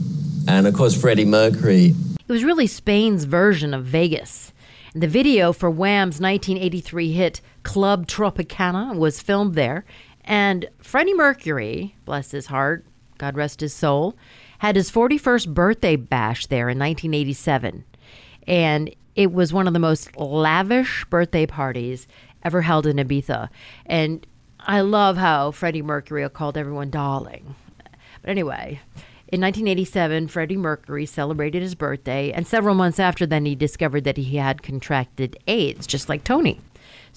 and 0.47 0.67
of 0.67 0.73
course, 0.73 0.99
Freddie 0.99 1.25
Mercury. 1.25 1.95
It 2.19 2.31
was 2.31 2.43
really 2.43 2.67
Spain's 2.67 3.23
version 3.23 3.73
of 3.73 3.85
Vegas. 3.85 4.51
The 4.93 5.07
video 5.07 5.53
for 5.53 5.69
Wham's 5.69 6.19
1983 6.19 7.11
hit 7.13 7.41
Club 7.63 8.07
Tropicana 8.07 8.95
was 8.95 9.21
filmed 9.21 9.55
there, 9.55 9.85
and 10.27 10.69
Freddie 10.79 11.13
Mercury, 11.13 11.95
bless 12.05 12.31
his 12.31 12.47
heart, 12.47 12.85
God 13.17 13.35
rest 13.35 13.61
his 13.61 13.73
soul, 13.73 14.15
had 14.59 14.75
his 14.75 14.91
41st 14.91 15.53
birthday 15.53 15.95
bash 15.95 16.45
there 16.47 16.69
in 16.69 16.77
1987. 16.77 17.85
And 18.45 18.93
it 19.15 19.31
was 19.31 19.53
one 19.53 19.67
of 19.67 19.73
the 19.73 19.79
most 19.79 20.15
lavish 20.17 21.05
birthday 21.05 21.45
parties 21.45 22.07
ever 22.43 22.61
held 22.61 22.85
in 22.85 22.97
Ibiza. 22.97 23.49
And 23.85 24.27
I 24.59 24.81
love 24.81 25.17
how 25.17 25.51
Freddie 25.51 25.81
Mercury 25.81 26.27
called 26.29 26.57
everyone 26.57 26.89
darling. 26.89 27.55
But 28.21 28.29
anyway, 28.29 28.81
in 29.29 29.41
1987, 29.41 30.27
Freddie 30.27 30.57
Mercury 30.57 31.05
celebrated 31.05 31.61
his 31.61 31.75
birthday, 31.75 32.31
and 32.31 32.45
several 32.45 32.75
months 32.75 32.99
after 32.99 33.25
then, 33.25 33.45
he 33.45 33.55
discovered 33.55 34.03
that 34.03 34.17
he 34.17 34.37
had 34.37 34.63
contracted 34.63 35.37
AIDS, 35.47 35.87
just 35.87 36.09
like 36.09 36.23
Tony. 36.23 36.61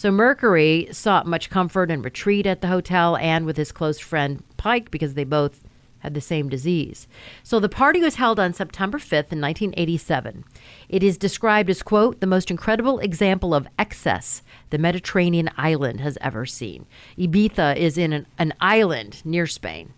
So 0.00 0.10
Mercury 0.10 0.88
sought 0.92 1.26
much 1.26 1.50
comfort 1.50 1.90
and 1.90 2.02
retreat 2.02 2.46
at 2.46 2.62
the 2.62 2.68
hotel 2.68 3.18
and 3.18 3.44
with 3.44 3.58
his 3.58 3.70
close 3.70 3.98
friend 3.98 4.42
Pike 4.56 4.90
because 4.90 5.12
they 5.12 5.24
both 5.24 5.62
had 5.98 6.14
the 6.14 6.22
same 6.22 6.48
disease. 6.48 7.06
So 7.42 7.60
the 7.60 7.68
party 7.68 8.00
was 8.00 8.14
held 8.14 8.40
on 8.40 8.54
September 8.54 8.96
5th 8.96 9.30
in 9.30 9.42
1987. 9.42 10.44
It 10.88 11.02
is 11.02 11.18
described 11.18 11.68
as, 11.68 11.82
quote, 11.82 12.20
the 12.20 12.26
most 12.26 12.50
incredible 12.50 12.98
example 13.00 13.54
of 13.54 13.68
excess 13.78 14.40
the 14.70 14.78
Mediterranean 14.78 15.50
island 15.58 16.00
has 16.00 16.16
ever 16.22 16.46
seen. 16.46 16.86
Ibiza 17.18 17.76
is 17.76 17.98
in 17.98 18.14
an, 18.14 18.26
an 18.38 18.54
island 18.58 19.20
near 19.26 19.46
Spain, 19.46 19.92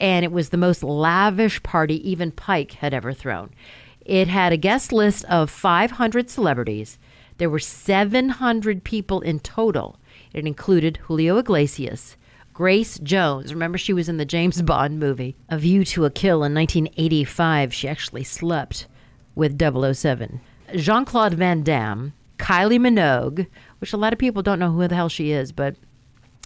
and 0.00 0.24
it 0.24 0.32
was 0.32 0.48
the 0.48 0.56
most 0.56 0.82
lavish 0.82 1.62
party 1.62 2.10
even 2.10 2.32
Pike 2.32 2.72
had 2.72 2.92
ever 2.92 3.12
thrown. 3.12 3.50
It 4.04 4.26
had 4.26 4.52
a 4.52 4.56
guest 4.56 4.92
list 4.92 5.24
of 5.26 5.50
500 5.50 6.30
celebrities 6.30 6.98
there 7.38 7.50
were 7.50 7.58
700 7.58 8.84
people 8.84 9.20
in 9.20 9.40
total. 9.40 9.98
It 10.32 10.46
included 10.46 10.98
Julio 10.98 11.38
Iglesias, 11.38 12.16
Grace 12.52 12.98
Jones. 12.98 13.52
Remember, 13.52 13.76
she 13.76 13.92
was 13.92 14.08
in 14.08 14.16
the 14.16 14.24
James 14.24 14.62
Bond 14.62 14.98
movie, 14.98 15.36
A 15.48 15.58
View 15.58 15.84
to 15.86 16.06
a 16.06 16.10
Kill 16.10 16.42
in 16.44 16.54
1985. 16.54 17.74
She 17.74 17.88
actually 17.88 18.24
slept 18.24 18.86
with 19.34 19.58
007. 19.58 20.40
Jean 20.74 21.04
Claude 21.04 21.34
Van 21.34 21.62
Damme, 21.62 22.14
Kylie 22.38 22.80
Minogue, 22.80 23.46
which 23.78 23.92
a 23.92 23.96
lot 23.96 24.12
of 24.12 24.18
people 24.18 24.42
don't 24.42 24.58
know 24.58 24.72
who 24.72 24.88
the 24.88 24.94
hell 24.94 25.08
she 25.08 25.32
is, 25.32 25.52
but 25.52 25.76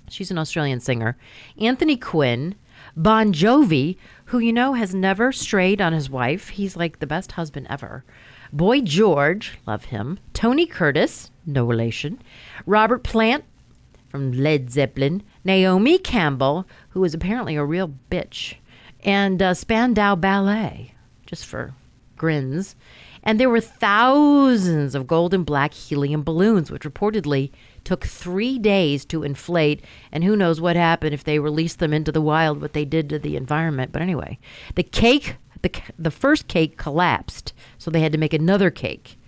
she's 0.08 0.30
an 0.30 0.38
Australian 0.38 0.80
singer. 0.80 1.16
Anthony 1.58 1.96
Quinn, 1.96 2.56
Bon 2.96 3.32
Jovi, 3.32 3.96
who 4.26 4.38
you 4.40 4.52
know 4.52 4.74
has 4.74 4.94
never 4.94 5.32
strayed 5.32 5.80
on 5.80 5.92
his 5.92 6.10
wife. 6.10 6.48
He's 6.50 6.76
like 6.76 6.98
the 6.98 7.06
best 7.06 7.32
husband 7.32 7.66
ever. 7.70 8.04
Boy 8.52 8.80
George, 8.80 9.58
love 9.66 9.86
him. 9.86 10.18
Tony 10.34 10.66
Curtis, 10.66 11.30
no 11.46 11.64
relation. 11.64 12.20
Robert 12.66 13.02
Plant 13.02 13.44
from 14.08 14.32
Led 14.32 14.70
Zeppelin. 14.70 15.22
Naomi 15.44 15.98
Campbell, 15.98 16.66
who 16.90 17.04
is 17.04 17.14
apparently 17.14 17.56
a 17.56 17.64
real 17.64 17.94
bitch. 18.10 18.56
And 19.04 19.40
uh, 19.40 19.54
Spandau 19.54 20.16
Ballet, 20.16 20.94
just 21.26 21.46
for 21.46 21.74
grins. 22.16 22.76
And 23.22 23.38
there 23.38 23.50
were 23.50 23.60
thousands 23.60 24.94
of 24.94 25.06
gold 25.06 25.32
and 25.32 25.44
black 25.44 25.74
helium 25.74 26.22
balloons, 26.22 26.70
which 26.70 26.82
reportedly 26.82 27.50
took 27.84 28.04
three 28.04 28.58
days 28.58 29.04
to 29.06 29.22
inflate. 29.22 29.84
And 30.10 30.24
who 30.24 30.36
knows 30.36 30.60
what 30.60 30.76
happened 30.76 31.14
if 31.14 31.24
they 31.24 31.38
released 31.38 31.78
them 31.78 31.92
into 31.92 32.12
the 32.12 32.20
wild, 32.20 32.60
what 32.60 32.72
they 32.72 32.84
did 32.84 33.08
to 33.10 33.18
the 33.18 33.36
environment. 33.36 33.92
But 33.92 34.02
anyway, 34.02 34.38
the 34.74 34.82
cake 34.82 35.36
the 35.62 35.70
the 35.98 36.10
first 36.10 36.48
cake 36.48 36.76
collapsed, 36.76 37.52
so 37.78 37.90
they 37.90 38.00
had 38.00 38.12
to 38.12 38.18
make 38.18 38.34
another 38.34 38.70
cake. 38.70 39.18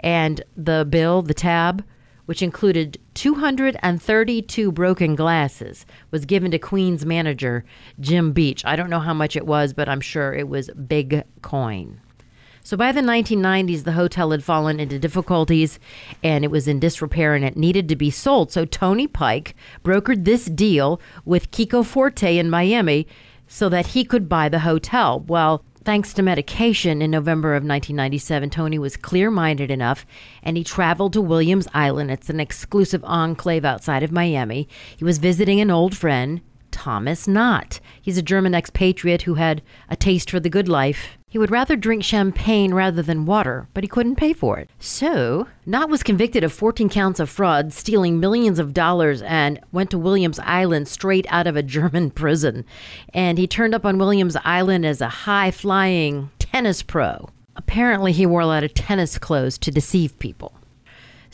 And 0.00 0.42
the 0.56 0.86
bill, 0.88 1.22
the 1.22 1.34
tab, 1.34 1.84
which 2.26 2.42
included 2.42 2.98
232 3.14 4.72
broken 4.72 5.14
glasses, 5.14 5.86
was 6.10 6.24
given 6.24 6.50
to 6.50 6.58
Queen's 6.58 7.04
manager, 7.04 7.64
Jim 8.00 8.32
Beach. 8.32 8.64
I 8.64 8.76
don't 8.76 8.90
know 8.90 9.00
how 9.00 9.14
much 9.14 9.36
it 9.36 9.46
was, 9.46 9.72
but 9.72 9.88
I'm 9.88 10.00
sure 10.00 10.32
it 10.32 10.48
was 10.48 10.70
big 10.86 11.24
coin. 11.42 12.00
So 12.64 12.76
by 12.76 12.92
the 12.92 13.00
1990s, 13.00 13.82
the 13.82 13.92
hotel 13.92 14.30
had 14.30 14.44
fallen 14.44 14.78
into 14.78 14.98
difficulties 14.98 15.80
and 16.22 16.44
it 16.44 16.50
was 16.50 16.68
in 16.68 16.78
disrepair 16.78 17.34
and 17.34 17.44
it 17.44 17.56
needed 17.56 17.88
to 17.88 17.96
be 17.96 18.10
sold. 18.10 18.52
So 18.52 18.64
Tony 18.64 19.08
Pike 19.08 19.56
brokered 19.82 20.24
this 20.24 20.44
deal 20.44 21.00
with 21.24 21.50
Kiko 21.50 21.84
Forti 21.84 22.38
in 22.38 22.48
Miami 22.48 23.08
so 23.48 23.68
that 23.68 23.88
he 23.88 24.04
could 24.04 24.28
buy 24.28 24.48
the 24.48 24.60
hotel. 24.60 25.24
Well, 25.26 25.64
thanks 25.84 26.12
to 26.14 26.22
medication 26.22 27.02
in 27.02 27.10
November 27.10 27.50
of 27.50 27.62
1997, 27.62 28.50
Tony 28.50 28.78
was 28.78 28.96
clear 28.96 29.30
minded 29.30 29.70
enough 29.70 30.06
and 30.42 30.56
he 30.56 30.64
traveled 30.64 31.12
to 31.12 31.20
Williams 31.20 31.68
Island. 31.74 32.10
It's 32.10 32.30
an 32.30 32.40
exclusive 32.40 33.04
enclave 33.04 33.64
outside 33.64 34.02
of 34.02 34.12
Miami. 34.12 34.68
He 34.96 35.04
was 35.04 35.18
visiting 35.18 35.60
an 35.60 35.70
old 35.70 35.96
friend, 35.96 36.40
Thomas 36.70 37.28
Knott. 37.28 37.80
He's 38.00 38.18
a 38.18 38.22
German 38.22 38.54
expatriate 38.54 39.22
who 39.22 39.34
had 39.34 39.62
a 39.88 39.96
taste 39.96 40.30
for 40.30 40.40
the 40.40 40.50
good 40.50 40.68
life. 40.68 41.18
He 41.32 41.38
would 41.38 41.50
rather 41.50 41.76
drink 41.76 42.04
champagne 42.04 42.74
rather 42.74 43.00
than 43.00 43.24
water, 43.24 43.66
but 43.72 43.82
he 43.82 43.88
couldn't 43.88 44.16
pay 44.16 44.34
for 44.34 44.58
it. 44.58 44.68
So, 44.78 45.46
Knott 45.64 45.88
was 45.88 46.02
convicted 46.02 46.44
of 46.44 46.52
14 46.52 46.90
counts 46.90 47.20
of 47.20 47.30
fraud, 47.30 47.72
stealing 47.72 48.20
millions 48.20 48.58
of 48.58 48.74
dollars, 48.74 49.22
and 49.22 49.58
went 49.72 49.88
to 49.92 49.98
Williams 49.98 50.38
Island 50.40 50.88
straight 50.88 51.24
out 51.30 51.46
of 51.46 51.56
a 51.56 51.62
German 51.78 52.10
prison. 52.10 52.66
And 53.14 53.38
he 53.38 53.46
turned 53.46 53.74
up 53.74 53.86
on 53.86 53.96
Williams 53.96 54.36
Island 54.44 54.84
as 54.84 55.00
a 55.00 55.08
high 55.08 55.50
flying 55.50 56.30
tennis 56.38 56.82
pro. 56.82 57.30
Apparently, 57.56 58.12
he 58.12 58.26
wore 58.26 58.42
a 58.42 58.46
lot 58.46 58.62
of 58.62 58.74
tennis 58.74 59.16
clothes 59.16 59.56
to 59.56 59.70
deceive 59.70 60.18
people. 60.18 60.52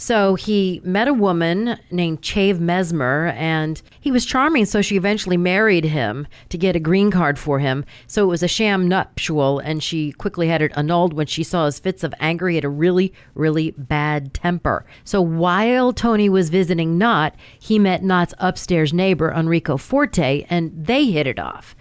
So 0.00 0.36
he 0.36 0.80
met 0.84 1.08
a 1.08 1.12
woman 1.12 1.76
named 1.90 2.22
Chave 2.22 2.60
Mesmer, 2.60 3.34
and 3.36 3.82
he 4.00 4.12
was 4.12 4.24
charming. 4.24 4.64
So 4.64 4.80
she 4.80 4.96
eventually 4.96 5.36
married 5.36 5.84
him 5.84 6.28
to 6.50 6.56
get 6.56 6.76
a 6.76 6.80
green 6.80 7.10
card 7.10 7.36
for 7.36 7.58
him. 7.58 7.84
So 8.06 8.22
it 8.22 8.28
was 8.28 8.44
a 8.44 8.48
sham 8.48 8.86
nuptial, 8.86 9.58
and 9.58 9.82
she 9.82 10.12
quickly 10.12 10.46
had 10.46 10.62
it 10.62 10.72
annulled 10.76 11.14
when 11.14 11.26
she 11.26 11.42
saw 11.42 11.66
his 11.66 11.80
fits 11.80 12.04
of 12.04 12.14
anger. 12.20 12.48
He 12.48 12.54
had 12.54 12.64
a 12.64 12.68
really, 12.68 13.12
really 13.34 13.72
bad 13.72 14.32
temper. 14.32 14.86
So 15.02 15.20
while 15.20 15.92
Tony 15.92 16.28
was 16.28 16.48
visiting 16.48 16.96
Knott, 16.96 17.34
he 17.58 17.80
met 17.80 18.04
Knott's 18.04 18.34
upstairs 18.38 18.92
neighbor, 18.92 19.32
Enrico 19.32 19.76
Forti, 19.76 20.46
and 20.48 20.70
they 20.74 21.06
hit 21.06 21.26
it 21.26 21.40
off. 21.40 21.74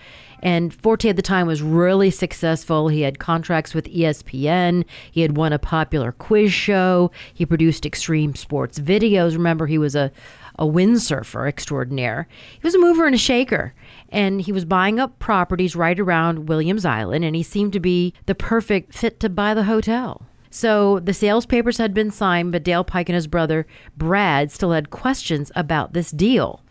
And 0.43 0.73
Forti 0.73 1.09
at 1.09 1.15
the 1.15 1.21
time 1.21 1.47
was 1.47 1.61
really 1.61 2.11
successful. 2.11 2.87
He 2.89 3.01
had 3.01 3.19
contracts 3.19 3.73
with 3.73 3.91
ESPN. 3.91 4.85
He 5.11 5.21
had 5.21 5.35
won 5.35 5.53
a 5.53 5.59
popular 5.59 6.11
quiz 6.11 6.53
show. 6.53 7.11
He 7.33 7.45
produced 7.45 7.85
extreme 7.85 8.35
sports 8.35 8.79
videos. 8.79 9.33
Remember, 9.33 9.65
he 9.65 9.77
was 9.77 9.95
a, 9.95 10.11
a 10.59 10.65
windsurfer 10.65 11.47
extraordinaire. 11.47 12.27
He 12.53 12.67
was 12.67 12.75
a 12.75 12.79
mover 12.79 13.05
and 13.05 13.15
a 13.15 13.19
shaker. 13.19 13.73
And 14.09 14.41
he 14.41 14.51
was 14.51 14.65
buying 14.65 14.99
up 14.99 15.19
properties 15.19 15.75
right 15.75 15.99
around 15.99 16.47
Williams 16.47 16.85
Island, 16.85 17.25
and 17.25 17.35
he 17.35 17.43
seemed 17.43 17.73
to 17.73 17.79
be 17.79 18.13
the 18.25 18.35
perfect 18.35 18.93
fit 18.93 19.19
to 19.21 19.29
buy 19.29 19.53
the 19.53 19.63
hotel. 19.63 20.21
So 20.49 20.99
the 20.99 21.13
sales 21.13 21.45
papers 21.45 21.77
had 21.77 21.93
been 21.93 22.09
signed, 22.09 22.51
but 22.51 22.63
Dale 22.63 22.83
Pike 22.83 23.09
and 23.09 23.15
his 23.15 23.27
brother 23.27 23.67
Brad 23.97 24.51
still 24.51 24.71
had 24.71 24.89
questions 24.89 25.51
about 25.55 25.93
this 25.93 26.11
deal. 26.11 26.61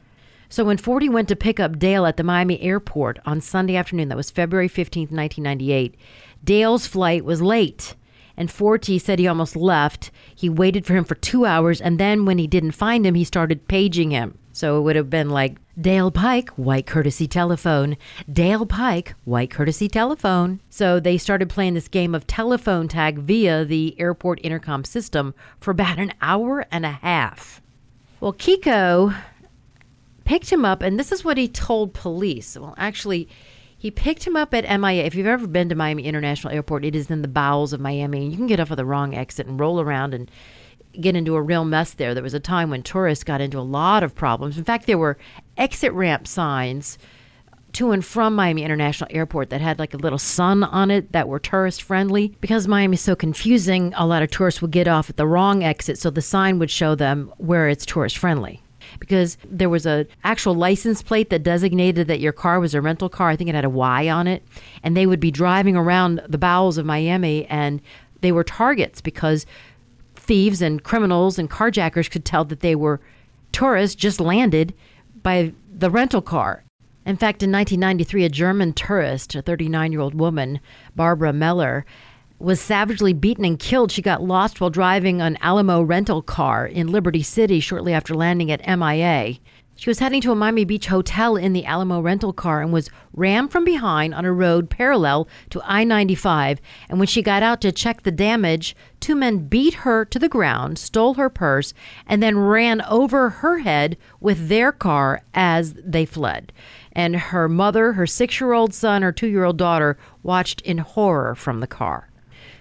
So 0.48 0.64
when 0.64 0.76
Forti 0.76 1.08
went 1.08 1.28
to 1.28 1.36
pick 1.36 1.58
up 1.58 1.78
Dale 1.78 2.06
at 2.06 2.16
the 2.16 2.22
Miami 2.22 2.60
airport 2.60 3.18
on 3.26 3.40
Sunday 3.40 3.76
afternoon, 3.76 4.08
that 4.08 4.16
was 4.16 4.30
February 4.30 4.68
15th, 4.68 5.10
1998, 5.10 5.96
Dale's 6.44 6.86
flight 6.86 7.24
was 7.24 7.42
late. 7.42 7.94
And 8.36 8.50
Forte 8.50 8.98
said 8.98 9.18
he 9.18 9.26
almost 9.26 9.56
left. 9.56 10.10
He 10.34 10.48
waited 10.48 10.84
for 10.84 10.94
him 10.94 11.04
for 11.04 11.14
two 11.14 11.46
hours, 11.46 11.80
and 11.80 11.98
then 11.98 12.26
when 12.26 12.38
he 12.38 12.46
didn't 12.46 12.72
find 12.72 13.06
him, 13.06 13.14
he 13.14 13.24
started 13.24 13.66
paging 13.66 14.10
him. 14.10 14.38
So 14.52 14.78
it 14.78 14.82
would 14.82 14.96
have 14.96 15.10
been 15.10 15.30
like 15.30 15.58
Dale 15.78 16.10
Pike, 16.10 16.48
white 16.50 16.86
courtesy 16.86 17.26
telephone. 17.26 17.96
Dale 18.32 18.64
Pike, 18.64 19.14
white 19.24 19.50
courtesy 19.50 19.88
telephone. 19.88 20.60
So 20.70 20.98
they 20.98 21.18
started 21.18 21.50
playing 21.50 21.74
this 21.74 21.88
game 21.88 22.14
of 22.14 22.26
telephone 22.26 22.88
tag 22.88 23.18
via 23.18 23.64
the 23.64 23.94
airport 23.98 24.40
intercom 24.42 24.84
system 24.84 25.34
for 25.60 25.72
about 25.72 25.98
an 25.98 26.14
hour 26.22 26.64
and 26.70 26.86
a 26.86 26.92
half. 26.92 27.60
Well, 28.20 28.32
Kiko 28.32 29.14
picked 30.26 30.52
him 30.52 30.64
up, 30.64 30.82
and 30.82 30.98
this 30.98 31.12
is 31.12 31.24
what 31.24 31.38
he 31.38 31.48
told 31.48 31.94
police. 31.94 32.58
Well, 32.58 32.74
actually, 32.76 33.28
he 33.78 33.90
picked 33.90 34.26
him 34.26 34.36
up 34.36 34.52
at 34.52 34.64
MIA. 34.64 35.04
If 35.04 35.14
you've 35.14 35.26
ever 35.26 35.46
been 35.46 35.68
to 35.70 35.74
Miami 35.74 36.04
International 36.04 36.52
Airport, 36.52 36.84
it 36.84 36.94
is 36.94 37.10
in 37.10 37.22
the 37.22 37.28
bowels 37.28 37.72
of 37.72 37.80
Miami, 37.80 38.22
and 38.22 38.32
you 38.32 38.36
can 38.36 38.46
get 38.46 38.60
off 38.60 38.70
of 38.70 38.76
the 38.76 38.84
wrong 38.84 39.14
exit 39.14 39.46
and 39.46 39.58
roll 39.58 39.80
around 39.80 40.12
and 40.12 40.30
get 41.00 41.16
into 41.16 41.36
a 41.36 41.42
real 41.42 41.64
mess 41.64 41.94
there. 41.94 42.12
There 42.12 42.22
was 42.22 42.34
a 42.34 42.40
time 42.40 42.70
when 42.70 42.82
tourists 42.82 43.24
got 43.24 43.40
into 43.40 43.58
a 43.58 43.60
lot 43.60 44.02
of 44.02 44.14
problems. 44.14 44.58
In 44.58 44.64
fact, 44.64 44.86
there 44.86 44.98
were 44.98 45.16
exit 45.56 45.92
ramp 45.92 46.26
signs 46.26 46.98
to 47.74 47.92
and 47.92 48.04
from 48.04 48.34
Miami 48.34 48.64
International 48.64 49.08
Airport 49.12 49.50
that 49.50 49.60
had 49.60 49.78
like 49.78 49.92
a 49.92 49.98
little 49.98 50.18
sun 50.18 50.64
on 50.64 50.90
it 50.90 51.12
that 51.12 51.28
were 51.28 51.38
tourist 51.38 51.82
friendly. 51.82 52.34
Because 52.40 52.66
Miami's 52.66 53.02
so 53.02 53.14
confusing, 53.14 53.92
a 53.96 54.06
lot 54.06 54.22
of 54.22 54.30
tourists 54.30 54.62
would 54.62 54.70
get 54.70 54.88
off 54.88 55.10
at 55.10 55.18
the 55.18 55.26
wrong 55.26 55.62
exit, 55.62 55.98
so 55.98 56.10
the 56.10 56.22
sign 56.22 56.58
would 56.58 56.70
show 56.70 56.94
them 56.94 57.32
where 57.36 57.68
it's 57.68 57.84
tourist 57.84 58.16
friendly 58.16 58.62
because 58.98 59.36
there 59.48 59.68
was 59.68 59.86
a 59.86 60.06
actual 60.24 60.54
license 60.54 61.02
plate 61.02 61.30
that 61.30 61.42
designated 61.42 62.08
that 62.08 62.20
your 62.20 62.32
car 62.32 62.60
was 62.60 62.74
a 62.74 62.80
rental 62.80 63.08
car. 63.08 63.30
I 63.30 63.36
think 63.36 63.50
it 63.50 63.54
had 63.54 63.64
a 63.64 63.70
Y 63.70 64.08
on 64.08 64.26
it, 64.26 64.42
and 64.82 64.96
they 64.96 65.06
would 65.06 65.20
be 65.20 65.30
driving 65.30 65.76
around 65.76 66.22
the 66.28 66.38
bowels 66.38 66.78
of 66.78 66.86
Miami, 66.86 67.46
and 67.46 67.80
they 68.20 68.32
were 68.32 68.44
targets 68.44 69.00
because 69.00 69.46
thieves 70.14 70.60
and 70.60 70.82
criminals 70.82 71.38
and 71.38 71.50
carjackers 71.50 72.10
could 72.10 72.24
tell 72.24 72.44
that 72.44 72.60
they 72.60 72.74
were 72.74 73.00
tourists 73.52 73.94
just 73.94 74.20
landed 74.20 74.74
by 75.22 75.52
the 75.72 75.90
rental 75.90 76.22
car. 76.22 76.64
In 77.04 77.16
fact, 77.16 77.42
in 77.42 77.52
1993, 77.52 78.24
a 78.24 78.28
German 78.28 78.72
tourist, 78.72 79.36
a 79.36 79.42
39 79.42 79.92
year 79.92 80.00
old 80.00 80.14
woman, 80.14 80.58
Barbara 80.96 81.32
Meller, 81.32 81.86
was 82.38 82.60
savagely 82.60 83.12
beaten 83.12 83.44
and 83.44 83.58
killed. 83.58 83.90
She 83.90 84.02
got 84.02 84.22
lost 84.22 84.60
while 84.60 84.70
driving 84.70 85.20
an 85.20 85.38
Alamo 85.40 85.82
rental 85.82 86.22
car 86.22 86.66
in 86.66 86.88
Liberty 86.88 87.22
City 87.22 87.60
shortly 87.60 87.92
after 87.92 88.14
landing 88.14 88.50
at 88.50 88.66
MIA. 88.66 89.38
She 89.78 89.90
was 89.90 89.98
heading 89.98 90.22
to 90.22 90.32
a 90.32 90.34
Miami 90.34 90.64
Beach 90.64 90.86
hotel 90.86 91.36
in 91.36 91.52
the 91.52 91.66
Alamo 91.66 92.00
rental 92.00 92.32
car 92.32 92.62
and 92.62 92.72
was 92.72 92.88
rammed 93.12 93.52
from 93.52 93.62
behind 93.62 94.14
on 94.14 94.24
a 94.24 94.32
road 94.32 94.70
parallel 94.70 95.28
to 95.50 95.60
I 95.64 95.84
95. 95.84 96.62
And 96.88 96.98
when 96.98 97.06
she 97.06 97.20
got 97.20 97.42
out 97.42 97.60
to 97.60 97.72
check 97.72 98.02
the 98.02 98.10
damage, 98.10 98.74
two 99.00 99.14
men 99.14 99.48
beat 99.48 99.74
her 99.74 100.06
to 100.06 100.18
the 100.18 100.30
ground, 100.30 100.78
stole 100.78 101.14
her 101.14 101.28
purse, 101.28 101.74
and 102.06 102.22
then 102.22 102.38
ran 102.38 102.80
over 102.82 103.28
her 103.28 103.58
head 103.58 103.98
with 104.18 104.48
their 104.48 104.72
car 104.72 105.20
as 105.34 105.74
they 105.74 106.06
fled. 106.06 106.54
And 106.92 107.14
her 107.14 107.46
mother, 107.46 107.92
her 107.92 108.06
six 108.06 108.40
year 108.40 108.54
old 108.54 108.72
son, 108.72 109.02
her 109.02 109.12
two 109.12 109.28
year 109.28 109.44
old 109.44 109.58
daughter 109.58 109.98
watched 110.22 110.62
in 110.62 110.78
horror 110.78 111.34
from 111.34 111.60
the 111.60 111.66
car. 111.66 112.08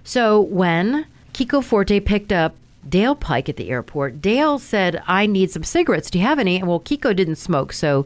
So 0.04 0.40
when 0.42 1.06
Kiko 1.34 1.64
Forti 1.64 2.00
picked 2.00 2.32
up 2.32 2.56
Dale 2.88 3.16
Pike 3.16 3.50
at 3.50 3.58
the 3.58 3.70
airport, 3.70 4.22
Dale 4.22 4.60
said, 4.60 5.02
I 5.08 5.26
need 5.26 5.52
some 5.52 5.64
cigarettes. 5.64 6.10
Do 6.10 6.20
you 6.20 6.26
have 6.26 6.40
any? 6.40 6.58
And 6.58 6.68
well, 6.68 6.80
Kiko 6.80 7.16
didn't 7.16 7.38
smoke. 7.38 7.74
So 7.74 8.06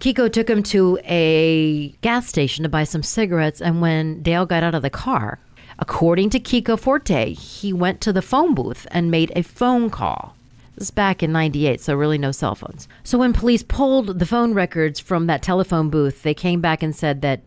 Kiko 0.00 0.32
took 0.32 0.48
him 0.48 0.62
to 0.64 0.98
a 1.04 1.88
gas 2.00 2.28
station 2.28 2.62
to 2.62 2.68
buy 2.68 2.84
some 2.84 3.02
cigarettes. 3.02 3.60
And 3.60 3.80
when 3.80 4.22
Dale 4.22 4.46
got 4.46 4.62
out 4.62 4.74
of 4.74 4.82
the 4.82 4.90
car, 4.90 5.38
according 5.78 6.30
to 6.30 6.40
Kiko 6.40 6.78
Forti, 6.78 7.32
he 7.32 7.72
went 7.72 8.00
to 8.02 8.12
the 8.12 8.22
phone 8.22 8.54
booth 8.54 8.86
and 8.90 9.10
made 9.10 9.32
a 9.34 9.42
phone 9.42 9.90
call. 9.90 10.36
This 10.74 10.88
is 10.88 10.90
back 10.90 11.22
in 11.22 11.30
98, 11.32 11.80
so 11.80 11.94
really 11.94 12.18
no 12.18 12.32
cell 12.32 12.54
phones. 12.54 12.88
So 13.04 13.16
when 13.16 13.32
police 13.32 13.62
pulled 13.62 14.18
the 14.18 14.26
phone 14.26 14.54
records 14.54 14.98
from 14.98 15.26
that 15.26 15.40
telephone 15.40 15.88
booth, 15.88 16.22
they 16.22 16.34
came 16.34 16.60
back 16.60 16.82
and 16.82 16.94
said 16.94 17.22
that 17.22 17.40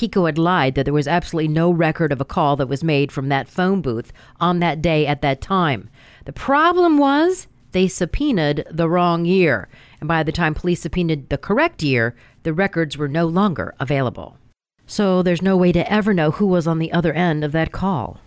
Kiko 0.00 0.24
had 0.24 0.38
lied 0.38 0.76
that 0.76 0.84
there 0.84 0.94
was 0.94 1.06
absolutely 1.06 1.48
no 1.48 1.70
record 1.70 2.10
of 2.10 2.22
a 2.22 2.24
call 2.24 2.56
that 2.56 2.70
was 2.70 2.82
made 2.82 3.12
from 3.12 3.28
that 3.28 3.50
phone 3.50 3.82
booth 3.82 4.14
on 4.40 4.58
that 4.60 4.80
day 4.80 5.06
at 5.06 5.20
that 5.20 5.42
time. 5.42 5.90
The 6.24 6.32
problem 6.32 6.96
was 6.96 7.48
they 7.72 7.86
subpoenaed 7.86 8.64
the 8.70 8.88
wrong 8.88 9.26
year, 9.26 9.68
and 10.00 10.08
by 10.08 10.22
the 10.22 10.32
time 10.32 10.54
police 10.54 10.80
subpoenaed 10.80 11.28
the 11.28 11.36
correct 11.36 11.82
year, 11.82 12.16
the 12.44 12.54
records 12.54 12.96
were 12.96 13.08
no 13.08 13.26
longer 13.26 13.74
available. 13.78 14.38
So 14.86 15.22
there's 15.22 15.42
no 15.42 15.54
way 15.54 15.70
to 15.72 15.92
ever 15.92 16.14
know 16.14 16.30
who 16.30 16.46
was 16.46 16.66
on 16.66 16.78
the 16.78 16.92
other 16.92 17.12
end 17.12 17.44
of 17.44 17.52
that 17.52 17.70
call. 17.70 18.20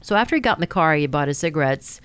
So 0.00 0.14
after 0.14 0.36
he 0.36 0.40
got 0.40 0.58
in 0.58 0.60
the 0.60 0.68
car, 0.68 0.94
he 0.94 1.08
bought 1.08 1.26
his 1.26 1.38
cigarettes. 1.38 2.00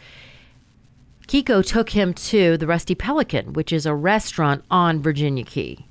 Kiko 1.27 1.63
took 1.63 1.91
him 1.91 2.15
to 2.15 2.58
the 2.58 2.65
Rusty 2.65 2.96
Pelican, 2.96 3.53
which 3.53 3.72
is 3.72 3.86
a 3.86 3.93
restaurant 3.93 4.65
on 4.72 5.00
Virginia 5.00 5.43
Key. 5.43 5.86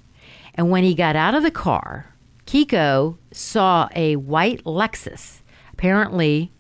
And 0.56 0.68
when 0.68 0.82
he 0.82 0.96
got 0.96 1.14
out 1.14 1.36
of 1.36 1.44
the 1.44 1.52
car, 1.52 2.12
Kiko 2.48 3.18
saw 3.30 3.90
a 3.94 4.16
white 4.16 4.64
Lexus. 4.64 5.42
Apparently, 5.70 6.50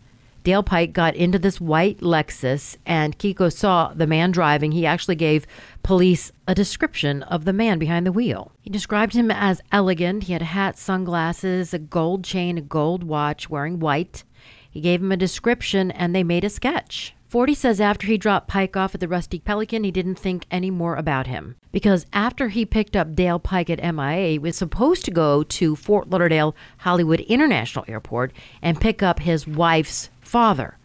Dale 0.44 0.62
Pike 0.62 0.92
got 0.92 1.16
into 1.16 1.38
this 1.38 1.62
white 1.62 2.00
Lexus, 2.00 2.76
and 2.84 3.18
Kiko 3.18 3.50
saw 3.50 3.94
the 3.94 4.06
man 4.06 4.30
driving. 4.30 4.72
He 4.72 4.84
actually 4.84 5.14
gave 5.14 5.46
police 5.82 6.30
a 6.46 6.54
description 6.54 7.22
of 7.22 7.46
the 7.46 7.54
man 7.54 7.78
behind 7.78 8.04
the 8.04 8.12
wheel. 8.12 8.52
He 8.60 8.68
described 8.68 9.14
him 9.14 9.30
as 9.30 9.62
elegant. 9.72 10.24
He 10.24 10.34
had 10.34 10.42
a 10.42 10.52
hat, 10.52 10.76
sunglasses, 10.76 11.72
a 11.72 11.78
gold 11.78 12.22
chain, 12.22 12.58
a 12.58 12.60
gold 12.60 13.02
watch, 13.02 13.48
wearing 13.48 13.80
white. 13.80 14.24
He 14.70 14.82
gave 14.82 15.00
him 15.00 15.10
a 15.10 15.16
description, 15.16 15.90
and 15.90 16.14
they 16.14 16.22
made 16.22 16.44
a 16.44 16.50
sketch. 16.50 17.14
Forti 17.28 17.52
says 17.52 17.78
after 17.78 18.06
he 18.06 18.16
dropped 18.16 18.48
Pike 18.48 18.74
off 18.74 18.94
at 18.94 19.00
the 19.00 19.08
Rusty 19.08 19.38
Pelican, 19.38 19.84
he 19.84 19.90
didn't 19.90 20.18
think 20.18 20.46
any 20.50 20.70
more 20.70 20.96
about 20.96 21.26
him. 21.26 21.56
Because 21.72 22.06
after 22.14 22.48
he 22.48 22.64
picked 22.64 22.96
up 22.96 23.14
Dale 23.14 23.38
Pike 23.38 23.68
at 23.68 23.82
MIA, 23.94 24.30
he 24.30 24.38
was 24.38 24.56
supposed 24.56 25.04
to 25.04 25.10
go 25.10 25.42
to 25.42 25.76
Fort 25.76 26.08
Lauderdale 26.08 26.56
Hollywood 26.78 27.20
International 27.20 27.84
Airport 27.86 28.32
and 28.62 28.80
pick 28.80 29.02
up 29.02 29.20
his 29.20 29.46
wife's 29.46 30.08
father. 30.22 30.78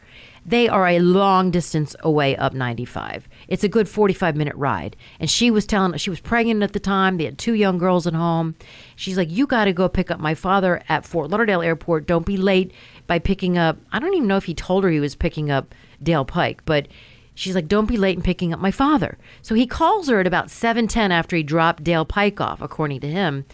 They 0.45 0.67
are 0.67 0.85
a 0.85 0.99
long 0.99 1.51
distance 1.51 1.95
away 2.01 2.35
up 2.35 2.53
95. 2.53 3.29
It's 3.47 3.63
a 3.63 3.69
good 3.69 3.87
45 3.87 4.35
minute 4.35 4.55
ride. 4.57 4.97
And 5.21 5.29
she 5.29 5.49
was 5.49 5.65
telling, 5.65 5.97
she 5.97 6.09
was 6.09 6.19
pregnant 6.19 6.63
at 6.63 6.73
the 6.73 6.79
time. 6.81 7.15
They 7.15 7.23
had 7.23 7.37
two 7.37 7.53
young 7.53 7.77
girls 7.77 8.05
at 8.05 8.13
home. 8.13 8.55
She's 8.97 9.15
like, 9.15 9.31
You 9.31 9.47
got 9.47 9.65
to 9.65 9.73
go 9.73 9.87
pick 9.87 10.11
up 10.11 10.19
my 10.19 10.35
father 10.35 10.83
at 10.89 11.05
Fort 11.05 11.29
Lauderdale 11.29 11.61
Airport. 11.61 12.05
Don't 12.05 12.25
be 12.25 12.35
late 12.35 12.73
by 13.07 13.19
picking 13.19 13.57
up. 13.57 13.77
I 13.93 13.99
don't 13.99 14.13
even 14.13 14.27
know 14.27 14.35
if 14.35 14.43
he 14.43 14.53
told 14.53 14.83
her 14.83 14.89
he 14.89 14.99
was 14.99 15.15
picking 15.15 15.49
up 15.49 15.73
Dale 16.03 16.25
Pike, 16.25 16.63
but 16.65 16.87
she's 17.35 17.55
like, 17.55 17.67
"Don't 17.67 17.87
be 17.87 17.97
late 17.97 18.17
in 18.17 18.23
picking 18.23 18.53
up 18.53 18.59
my 18.59 18.71
father." 18.71 19.17
So 19.41 19.55
he 19.55 19.65
calls 19.67 20.07
her 20.09 20.19
at 20.19 20.27
about 20.27 20.49
7:10 20.49 21.11
after 21.11 21.35
he 21.35 21.43
dropped 21.43 21.83
Dale 21.83 22.05
Pike 22.05 22.41
off, 22.41 22.61
according 22.61 22.99
to 23.01 23.09
him, 23.09 23.45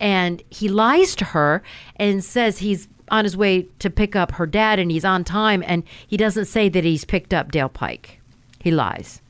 and 0.00 0.42
he 0.50 0.68
lies 0.68 1.14
to 1.16 1.26
her 1.26 1.62
and 1.96 2.24
says 2.24 2.58
he's 2.58 2.88
on 3.08 3.24
his 3.24 3.36
way 3.36 3.62
to 3.78 3.90
pick 3.90 4.16
up 4.16 4.32
her 4.32 4.46
dad 4.46 4.78
and 4.78 4.90
he's 4.90 5.04
on 5.04 5.22
time 5.22 5.62
and 5.66 5.84
he 6.06 6.16
doesn't 6.16 6.46
say 6.46 6.68
that 6.68 6.84
he's 6.84 7.04
picked 7.04 7.34
up 7.34 7.52
Dale 7.52 7.68
Pike. 7.68 8.20
He 8.58 8.70
lies. 8.70 9.20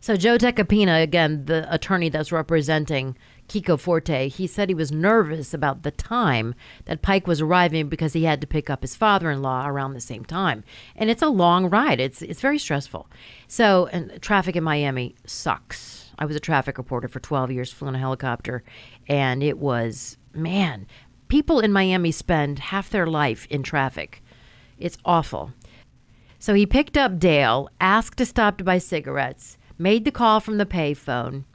So 0.00 0.16
Joe 0.16 0.38
Tacopina, 0.38 1.02
again, 1.02 1.44
the 1.46 1.72
attorney 1.72 2.08
that's 2.08 2.32
representing 2.32 3.16
Kiko 3.50 3.76
Forti, 3.76 4.28
he 4.28 4.46
said 4.46 4.68
he 4.68 4.76
was 4.76 4.92
nervous 4.92 5.52
about 5.52 5.82
the 5.82 5.90
time 5.90 6.54
that 6.84 7.02
Pike 7.02 7.26
was 7.26 7.40
arriving 7.40 7.88
because 7.88 8.12
he 8.12 8.22
had 8.22 8.40
to 8.40 8.46
pick 8.46 8.70
up 8.70 8.82
his 8.82 8.94
father-in-law 8.94 9.66
around 9.66 9.92
the 9.92 10.00
same 10.00 10.24
time. 10.24 10.62
And 10.94 11.10
it's 11.10 11.20
a 11.20 11.28
long 11.28 11.68
ride. 11.68 11.98
It's 11.98 12.22
it's 12.22 12.40
very 12.40 12.60
stressful. 12.60 13.08
So, 13.48 13.88
and 13.88 14.22
traffic 14.22 14.54
in 14.54 14.62
Miami 14.62 15.16
sucks. 15.26 16.12
I 16.16 16.26
was 16.26 16.36
a 16.36 16.40
traffic 16.40 16.78
reporter 16.78 17.08
for 17.08 17.18
12 17.18 17.50
years, 17.50 17.72
flew 17.72 17.88
in 17.88 17.96
a 17.96 17.98
helicopter, 17.98 18.62
and 19.08 19.42
it 19.42 19.58
was 19.58 20.16
man, 20.32 20.86
people 21.26 21.58
in 21.58 21.72
Miami 21.72 22.12
spend 22.12 22.60
half 22.60 22.88
their 22.88 23.08
life 23.08 23.48
in 23.50 23.64
traffic. 23.64 24.22
It's 24.78 24.98
awful. 25.04 25.52
So 26.38 26.54
he 26.54 26.66
picked 26.66 26.96
up 26.96 27.18
Dale, 27.18 27.68
asked 27.80 28.18
to 28.18 28.26
stop 28.26 28.58
to 28.58 28.64
buy 28.64 28.78
cigarettes, 28.78 29.58
made 29.76 30.04
the 30.04 30.12
call 30.12 30.38
from 30.38 30.58
the 30.58 30.66
payphone 30.66 31.46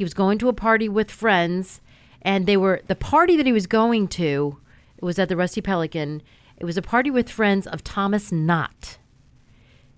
he 0.00 0.04
was 0.04 0.14
going 0.14 0.38
to 0.38 0.48
a 0.48 0.54
party 0.54 0.88
with 0.88 1.10
friends, 1.10 1.82
and 2.22 2.46
they 2.46 2.56
were 2.56 2.80
the 2.86 2.96
party 2.96 3.36
that 3.36 3.44
he 3.44 3.52
was 3.52 3.66
going 3.66 4.08
to. 4.08 4.56
Was 5.02 5.18
at 5.18 5.28
the 5.28 5.36
Rusty 5.36 5.60
Pelican. 5.60 6.22
It 6.56 6.64
was 6.64 6.78
a 6.78 6.82
party 6.82 7.10
with 7.10 7.28
friends 7.28 7.66
of 7.66 7.84
Thomas 7.84 8.32
Knott. 8.32 8.96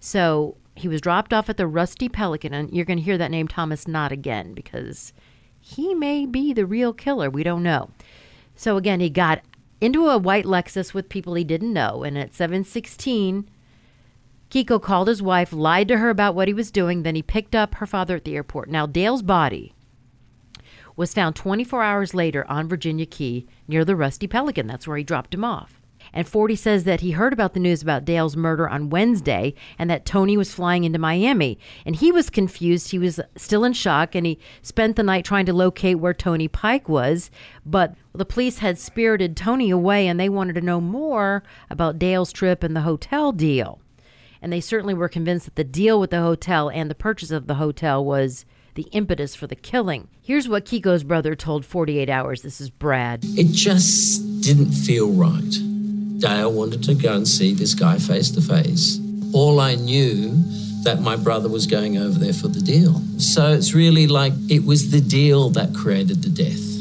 So 0.00 0.56
he 0.74 0.88
was 0.88 1.00
dropped 1.00 1.32
off 1.32 1.48
at 1.48 1.56
the 1.56 1.68
Rusty 1.68 2.08
Pelican, 2.08 2.52
and 2.52 2.72
you're 2.72 2.84
going 2.84 2.98
to 2.98 3.04
hear 3.04 3.16
that 3.16 3.30
name 3.30 3.46
Thomas 3.46 3.86
Knott 3.86 4.10
again 4.10 4.54
because 4.54 5.12
he 5.60 5.94
may 5.94 6.26
be 6.26 6.52
the 6.52 6.66
real 6.66 6.92
killer. 6.92 7.30
We 7.30 7.44
don't 7.44 7.62
know. 7.62 7.90
So 8.56 8.76
again, 8.76 8.98
he 8.98 9.08
got 9.08 9.42
into 9.80 10.08
a 10.08 10.18
white 10.18 10.46
Lexus 10.46 10.92
with 10.92 11.10
people 11.10 11.34
he 11.34 11.44
didn't 11.44 11.72
know, 11.72 12.02
and 12.02 12.18
at 12.18 12.34
716, 12.34 13.48
Kiko 14.50 14.82
called 14.82 15.06
his 15.06 15.22
wife, 15.22 15.52
lied 15.52 15.86
to 15.86 15.98
her 15.98 16.10
about 16.10 16.34
what 16.34 16.48
he 16.48 16.54
was 16.54 16.72
doing, 16.72 17.04
then 17.04 17.14
he 17.14 17.22
picked 17.22 17.54
up 17.54 17.76
her 17.76 17.86
father 17.86 18.16
at 18.16 18.24
the 18.24 18.34
airport. 18.34 18.68
Now, 18.68 18.86
Dale's 18.86 19.22
body 19.22 19.74
was 20.96 21.14
found 21.14 21.36
24 21.36 21.82
hours 21.82 22.14
later 22.14 22.44
on 22.48 22.68
Virginia 22.68 23.06
Key 23.06 23.46
near 23.66 23.84
the 23.84 23.96
Rusty 23.96 24.26
Pelican. 24.26 24.66
That's 24.66 24.86
where 24.86 24.96
he 24.96 25.04
dropped 25.04 25.34
him 25.34 25.44
off. 25.44 25.82
And 26.12 26.28
Forti 26.28 26.56
says 26.56 26.84
that 26.84 27.00
he 27.00 27.12
heard 27.12 27.32
about 27.32 27.54
the 27.54 27.60
news 27.60 27.82
about 27.82 28.04
Dale's 28.04 28.36
murder 28.36 28.68
on 28.68 28.90
Wednesday 28.90 29.54
and 29.78 29.88
that 29.88 30.04
Tony 30.04 30.36
was 30.36 30.52
flying 30.52 30.84
into 30.84 30.98
Miami. 30.98 31.58
And 31.86 31.96
he 31.96 32.12
was 32.12 32.28
confused. 32.28 32.90
He 32.90 32.98
was 32.98 33.20
still 33.36 33.64
in 33.64 33.72
shock 33.72 34.14
and 34.14 34.26
he 34.26 34.38
spent 34.60 34.96
the 34.96 35.02
night 35.02 35.24
trying 35.24 35.46
to 35.46 35.52
locate 35.52 35.98
where 35.98 36.14
Tony 36.14 36.48
Pike 36.48 36.88
was. 36.88 37.30
But 37.64 37.94
the 38.14 38.26
police 38.26 38.58
had 38.58 38.78
spirited 38.78 39.36
Tony 39.36 39.70
away 39.70 40.06
and 40.06 40.20
they 40.20 40.28
wanted 40.28 40.54
to 40.54 40.60
know 40.60 40.80
more 40.80 41.42
about 41.70 41.98
Dale's 41.98 42.32
trip 42.32 42.62
and 42.62 42.76
the 42.76 42.82
hotel 42.82 43.32
deal. 43.32 43.80
And 44.42 44.52
they 44.52 44.60
certainly 44.60 44.94
were 44.94 45.08
convinced 45.08 45.46
that 45.46 45.56
the 45.56 45.64
deal 45.64 46.00
with 46.00 46.10
the 46.10 46.20
hotel 46.20 46.68
and 46.68 46.90
the 46.90 46.96
purchase 46.96 47.30
of 47.30 47.46
the 47.46 47.54
hotel 47.54 48.04
was 48.04 48.44
the 48.74 48.88
impetus 48.92 49.34
for 49.34 49.46
the 49.46 49.56
killing. 49.56 50.08
Here's 50.22 50.48
what 50.48 50.64
Kiko's 50.64 51.04
brother 51.04 51.34
told 51.34 51.64
48 51.64 52.08
Hours. 52.08 52.42
This 52.42 52.60
is 52.60 52.70
Brad. 52.70 53.24
It 53.24 53.52
just 53.52 54.42
didn't 54.42 54.72
feel 54.72 55.10
right. 55.12 56.18
Dale 56.18 56.52
wanted 56.52 56.84
to 56.84 56.94
go 56.94 57.14
and 57.14 57.26
see 57.26 57.52
this 57.52 57.74
guy 57.74 57.98
face 57.98 58.30
to 58.30 58.40
face. 58.40 59.00
All 59.32 59.60
I 59.60 59.74
knew 59.74 60.34
that 60.84 61.00
my 61.00 61.16
brother 61.16 61.48
was 61.48 61.66
going 61.66 61.96
over 61.96 62.18
there 62.18 62.32
for 62.32 62.48
the 62.48 62.60
deal. 62.60 63.00
So 63.18 63.52
it's 63.52 63.74
really 63.74 64.06
like 64.06 64.32
it 64.48 64.64
was 64.64 64.90
the 64.90 65.00
deal 65.00 65.50
that 65.50 65.74
created 65.74 66.22
the 66.22 66.28
death. 66.28 66.71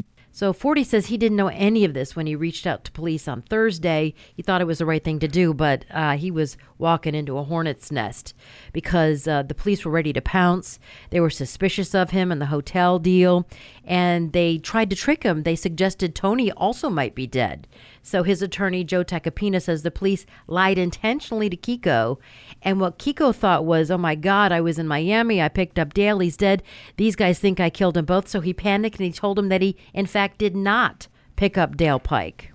So 0.41 0.53
Forti 0.53 0.83
says 0.83 1.05
he 1.05 1.19
didn't 1.19 1.37
know 1.37 1.49
any 1.49 1.85
of 1.85 1.93
this 1.93 2.15
when 2.15 2.25
he 2.25 2.35
reached 2.35 2.65
out 2.65 2.83
to 2.85 2.91
police 2.91 3.27
on 3.27 3.43
Thursday. 3.43 4.15
He 4.33 4.41
thought 4.41 4.59
it 4.59 4.65
was 4.65 4.79
the 4.79 4.87
right 4.87 5.03
thing 5.03 5.19
to 5.19 5.27
do, 5.27 5.53
but 5.53 5.85
uh, 5.91 6.17
he 6.17 6.31
was 6.31 6.57
walking 6.79 7.13
into 7.13 7.37
a 7.37 7.43
hornet's 7.43 7.91
nest 7.91 8.33
because 8.73 9.27
uh, 9.27 9.43
the 9.43 9.53
police 9.53 9.85
were 9.85 9.91
ready 9.91 10.11
to 10.13 10.19
pounce. 10.19 10.79
They 11.11 11.19
were 11.19 11.29
suspicious 11.29 11.93
of 11.93 12.09
him 12.09 12.31
and 12.31 12.41
the 12.41 12.47
hotel 12.47 12.97
deal, 12.97 13.47
and 13.85 14.33
they 14.33 14.57
tried 14.57 14.89
to 14.89 14.95
trick 14.95 15.21
him. 15.21 15.43
They 15.43 15.55
suggested 15.55 16.15
Tony 16.15 16.51
also 16.51 16.89
might 16.89 17.13
be 17.13 17.27
dead. 17.27 17.67
So 18.03 18.23
his 18.23 18.41
attorney, 18.41 18.83
Joe 18.83 19.03
Tacopina, 19.03 19.61
says 19.61 19.83
the 19.83 19.91
police 19.91 20.25
lied 20.47 20.79
intentionally 20.79 21.49
to 21.49 21.57
Kiko. 21.57 22.17
And 22.63 22.79
what 22.79 22.97
Kiko 22.97 23.33
thought 23.33 23.65
was, 23.65 23.91
oh 23.91 23.97
my 23.97 24.15
God, 24.15 24.51
I 24.51 24.61
was 24.61 24.79
in 24.79 24.87
Miami. 24.87 25.41
I 25.41 25.49
picked 25.49 25.77
up 25.77 25.93
Dale. 25.93 26.19
He's 26.19 26.37
dead. 26.37 26.63
These 26.97 27.15
guys 27.15 27.37
think 27.37 27.59
I 27.59 27.69
killed 27.69 27.93
them 27.93 28.05
both. 28.05 28.27
So 28.27 28.41
he 28.41 28.53
panicked 28.53 28.97
and 28.97 29.05
he 29.05 29.11
told 29.11 29.37
them 29.37 29.49
that 29.49 29.61
he, 29.61 29.77
in 29.93 30.07
fact, 30.07 30.30
did 30.37 30.55
not 30.55 31.07
pick 31.35 31.57
up 31.57 31.77
Dale 31.77 31.99
Pike. 31.99 32.51